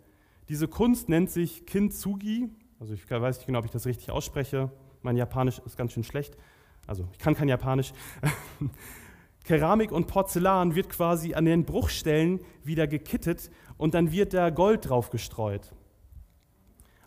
Diese 0.49 0.67
Kunst 0.67 1.09
nennt 1.09 1.31
sich 1.31 1.65
Kintsugi, 1.65 2.49
also 2.79 2.93
ich 2.93 3.09
weiß 3.09 3.37
nicht 3.37 3.47
genau, 3.47 3.59
ob 3.59 3.65
ich 3.65 3.71
das 3.71 3.85
richtig 3.85 4.11
ausspreche, 4.11 4.71
mein 5.03 5.17
Japanisch 5.17 5.59
ist 5.65 5.77
ganz 5.77 5.93
schön 5.93 6.03
schlecht, 6.03 6.37
also 6.87 7.07
ich 7.11 7.19
kann 7.19 7.35
kein 7.35 7.49
Japanisch. 7.49 7.93
Keramik 9.43 9.91
und 9.91 10.07
Porzellan 10.07 10.73
wird 10.75 10.89
quasi 10.89 11.33
an 11.33 11.45
den 11.45 11.65
Bruchstellen 11.65 12.39
wieder 12.63 12.87
gekittet 12.87 13.51
und 13.77 13.93
dann 13.93 14.11
wird 14.11 14.33
da 14.33 14.49
Gold 14.49 14.89
drauf 14.89 15.09
gestreut. 15.09 15.73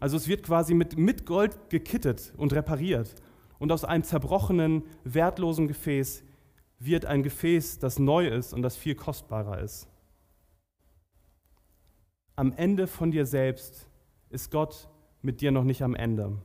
Also 0.01 0.17
es 0.19 0.29
wird 0.29 0.43
quasi 0.43 0.75
mit, 0.75 0.99
mit 0.99 1.25
Gold 1.25 1.71
gekittet 1.71 2.35
und 2.37 2.53
repariert. 2.53 3.15
Und 3.59 3.73
aus 3.73 3.85
einem 3.85 4.05
zerbrochenen, 4.05 4.83
wertlosen 5.05 5.67
Gefäß 5.67 6.23
wird 6.79 7.07
ein 7.07 7.23
Gefäß, 7.23 7.79
das 7.79 7.99
neu 7.99 8.29
ist 8.29 8.53
und 8.53 8.61
das 8.61 8.77
viel 8.77 8.95
kostbarer 8.95 9.61
ist. 9.61 9.89
Am 12.35 12.53
Ende 12.53 12.87
von 12.87 13.11
dir 13.11 13.25
selbst 13.25 13.89
ist 14.29 14.51
Gott 14.51 14.91
mit 15.23 15.41
dir 15.41 15.53
noch 15.53 15.65
nicht 15.65 15.83
am 15.83 15.95
Ende. 15.95 16.37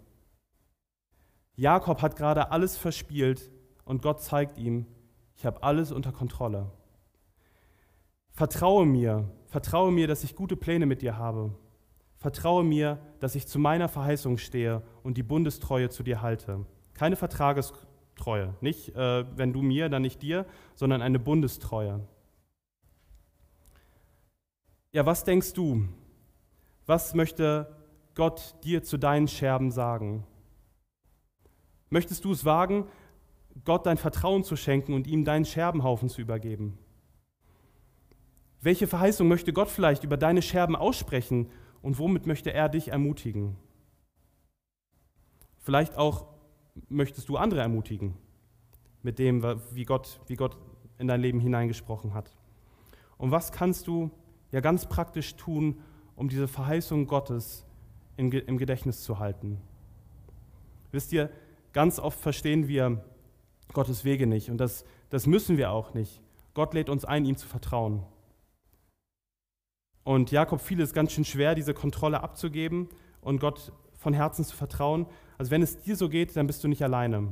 Jakob 1.61 2.01
hat 2.01 2.15
gerade 2.15 2.51
alles 2.51 2.75
verspielt 2.75 3.51
und 3.85 4.01
Gott 4.01 4.19
zeigt 4.19 4.57
ihm, 4.57 4.87
ich 5.35 5.45
habe 5.45 5.61
alles 5.61 5.91
unter 5.91 6.11
Kontrolle. 6.11 6.71
Vertraue 8.31 8.87
mir, 8.87 9.29
vertraue 9.45 9.91
mir, 9.91 10.07
dass 10.07 10.23
ich 10.23 10.35
gute 10.35 10.55
Pläne 10.55 10.87
mit 10.87 11.03
dir 11.03 11.19
habe. 11.19 11.53
Vertraue 12.17 12.63
mir, 12.63 12.97
dass 13.19 13.35
ich 13.35 13.45
zu 13.45 13.59
meiner 13.59 13.89
Verheißung 13.89 14.39
stehe 14.39 14.81
und 15.03 15.17
die 15.17 15.23
Bundestreue 15.23 15.89
zu 15.89 16.01
dir 16.01 16.23
halte. 16.23 16.65
Keine 16.95 17.15
Vertragestreue, 17.15 18.55
nicht 18.61 18.95
äh, 18.95 19.25
wenn 19.37 19.53
du 19.53 19.61
mir, 19.61 19.87
dann 19.87 20.01
nicht 20.01 20.23
dir, 20.23 20.47
sondern 20.73 21.03
eine 21.03 21.19
Bundestreue. 21.19 21.99
Ja, 24.93 25.05
was 25.05 25.25
denkst 25.25 25.53
du? 25.53 25.87
Was 26.87 27.13
möchte 27.13 27.77
Gott 28.15 28.55
dir 28.63 28.81
zu 28.81 28.97
deinen 28.97 29.27
Scherben 29.27 29.69
sagen? 29.69 30.25
Möchtest 31.91 32.23
du 32.25 32.31
es 32.31 32.45
wagen, 32.45 32.85
Gott 33.65 33.85
dein 33.85 33.97
Vertrauen 33.97 34.43
zu 34.45 34.55
schenken 34.55 34.93
und 34.93 35.07
ihm 35.07 35.25
deinen 35.25 35.45
Scherbenhaufen 35.45 36.09
zu 36.09 36.21
übergeben? 36.21 36.79
Welche 38.61 38.87
Verheißung 38.87 39.27
möchte 39.27 39.51
Gott 39.51 39.69
vielleicht 39.69 40.05
über 40.05 40.15
deine 40.15 40.41
Scherben 40.41 40.75
aussprechen 40.75 41.49
und 41.81 41.99
womit 41.99 42.27
möchte 42.27 42.53
er 42.53 42.69
dich 42.69 42.87
ermutigen? 42.87 43.57
Vielleicht 45.57 45.97
auch 45.97 46.27
möchtest 46.87 47.27
du 47.27 47.35
andere 47.35 47.59
ermutigen 47.59 48.15
mit 49.03 49.19
dem, 49.19 49.43
wie 49.73 49.83
Gott, 49.83 50.21
wie 50.27 50.35
Gott 50.35 50.57
in 50.97 51.07
dein 51.07 51.19
Leben 51.19 51.41
hineingesprochen 51.41 52.13
hat. 52.13 52.31
Und 53.17 53.31
was 53.31 53.51
kannst 53.51 53.87
du 53.87 54.11
ja 54.51 54.61
ganz 54.61 54.87
praktisch 54.87 55.35
tun, 55.35 55.81
um 56.15 56.29
diese 56.29 56.47
Verheißung 56.47 57.05
Gottes 57.05 57.65
im 58.15 58.29
Gedächtnis 58.29 59.03
zu 59.03 59.19
halten? 59.19 59.59
Wisst 60.91 61.11
ihr, 61.11 61.29
ganz 61.73 61.99
oft 61.99 62.19
verstehen 62.19 62.67
wir 62.67 63.03
Gottes 63.73 64.03
Wege 64.03 64.27
nicht 64.27 64.49
und 64.49 64.57
das, 64.57 64.85
das 65.09 65.27
müssen 65.27 65.57
wir 65.57 65.71
auch 65.71 65.93
nicht. 65.93 66.21
Gott 66.53 66.73
lädt 66.73 66.89
uns 66.89 67.05
ein, 67.05 67.25
ihm 67.25 67.37
zu 67.37 67.47
vertrauen. 67.47 68.03
Und 70.03 70.31
Jakob 70.31 70.61
fiel 70.61 70.81
es 70.81 70.93
ganz 70.93 71.11
schön 71.11 71.25
schwer, 71.25 71.55
diese 71.55 71.73
Kontrolle 71.73 72.21
abzugeben 72.23 72.89
und 73.21 73.39
Gott 73.39 73.71
von 73.97 74.13
Herzen 74.13 74.43
zu 74.43 74.55
vertrauen. 74.55 75.05
Also 75.37 75.51
wenn 75.51 75.61
es 75.61 75.81
dir 75.81 75.95
so 75.95 76.09
geht, 76.09 76.35
dann 76.35 76.47
bist 76.47 76.63
du 76.63 76.67
nicht 76.67 76.83
alleine. 76.83 77.31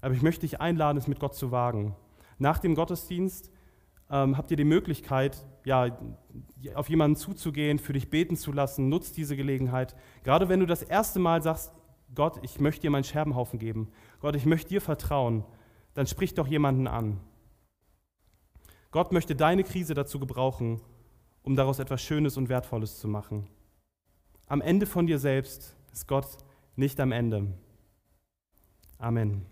Aber 0.00 0.14
ich 0.14 0.22
möchte 0.22 0.42
dich 0.42 0.60
einladen, 0.60 0.98
es 0.98 1.08
mit 1.08 1.18
Gott 1.18 1.34
zu 1.34 1.50
wagen. 1.50 1.96
Nach 2.38 2.58
dem 2.58 2.74
Gottesdienst 2.74 3.50
ähm, 4.10 4.36
habt 4.36 4.50
ihr 4.50 4.56
die 4.56 4.64
Möglichkeit, 4.64 5.46
ja, 5.64 5.98
auf 6.74 6.88
jemanden 6.88 7.16
zuzugehen, 7.16 7.78
für 7.78 7.92
dich 7.92 8.10
beten 8.10 8.36
zu 8.36 8.52
lassen. 8.52 8.88
Nutzt 8.88 9.16
diese 9.16 9.36
Gelegenheit. 9.36 9.94
Gerade 10.22 10.48
wenn 10.48 10.60
du 10.60 10.66
das 10.66 10.82
erste 10.82 11.18
Mal 11.18 11.42
sagst, 11.42 11.72
Gott, 12.14 12.38
ich 12.42 12.60
möchte 12.60 12.82
dir 12.82 12.90
meinen 12.90 13.04
Scherbenhaufen 13.04 13.58
geben. 13.58 13.88
Gott, 14.20 14.34
ich 14.34 14.46
möchte 14.46 14.70
dir 14.70 14.80
vertrauen. 14.80 15.44
Dann 15.94 16.06
sprich 16.06 16.34
doch 16.34 16.46
jemanden 16.46 16.86
an. 16.86 17.20
Gott 18.90 19.12
möchte 19.12 19.36
deine 19.36 19.62
Krise 19.62 19.94
dazu 19.94 20.18
gebrauchen, 20.18 20.80
um 21.42 21.54
daraus 21.54 21.78
etwas 21.78 22.02
Schönes 22.02 22.36
und 22.36 22.48
Wertvolles 22.48 22.98
zu 22.98 23.06
machen. 23.06 23.46
Am 24.46 24.60
Ende 24.60 24.86
von 24.86 25.06
dir 25.06 25.18
selbst 25.18 25.76
ist 25.92 26.08
Gott 26.08 26.38
nicht 26.74 26.98
am 26.98 27.12
Ende. 27.12 27.46
Amen. 28.98 29.46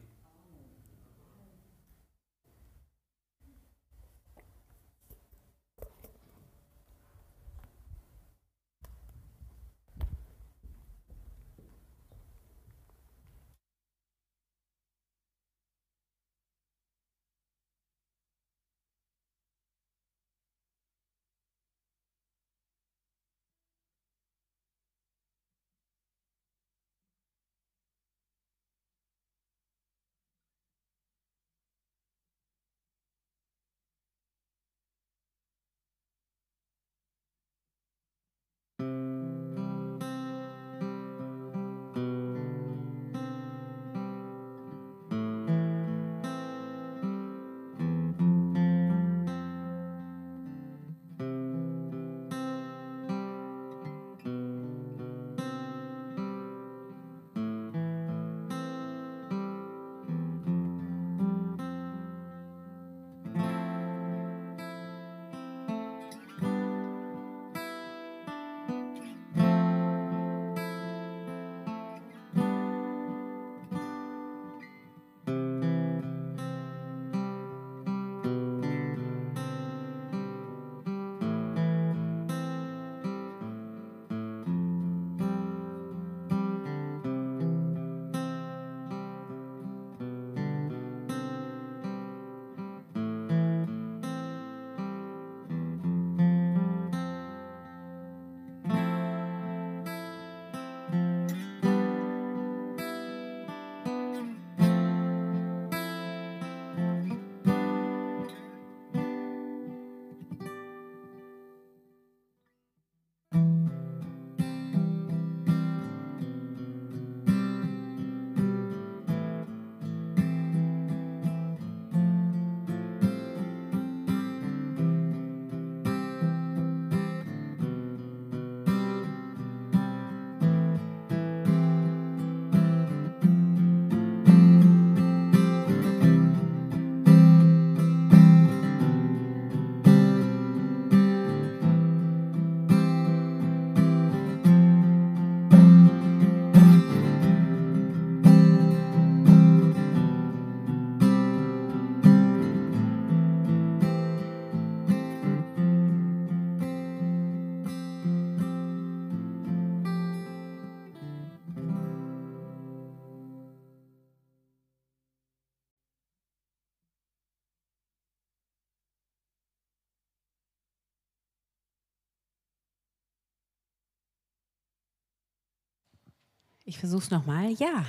Ich 176.69 176.77
versuche 176.79 177.05
es 177.05 177.11
nochmal. 177.11 177.53
Ja, 177.53 177.87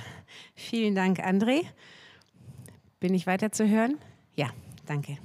vielen 0.54 0.94
Dank, 0.94 1.20
André. 1.20 1.66
Bin 2.98 3.12
ich 3.12 3.26
weiter 3.26 3.52
zu 3.52 3.68
hören? 3.68 3.98
Ja, 4.36 4.48
danke. 4.86 5.18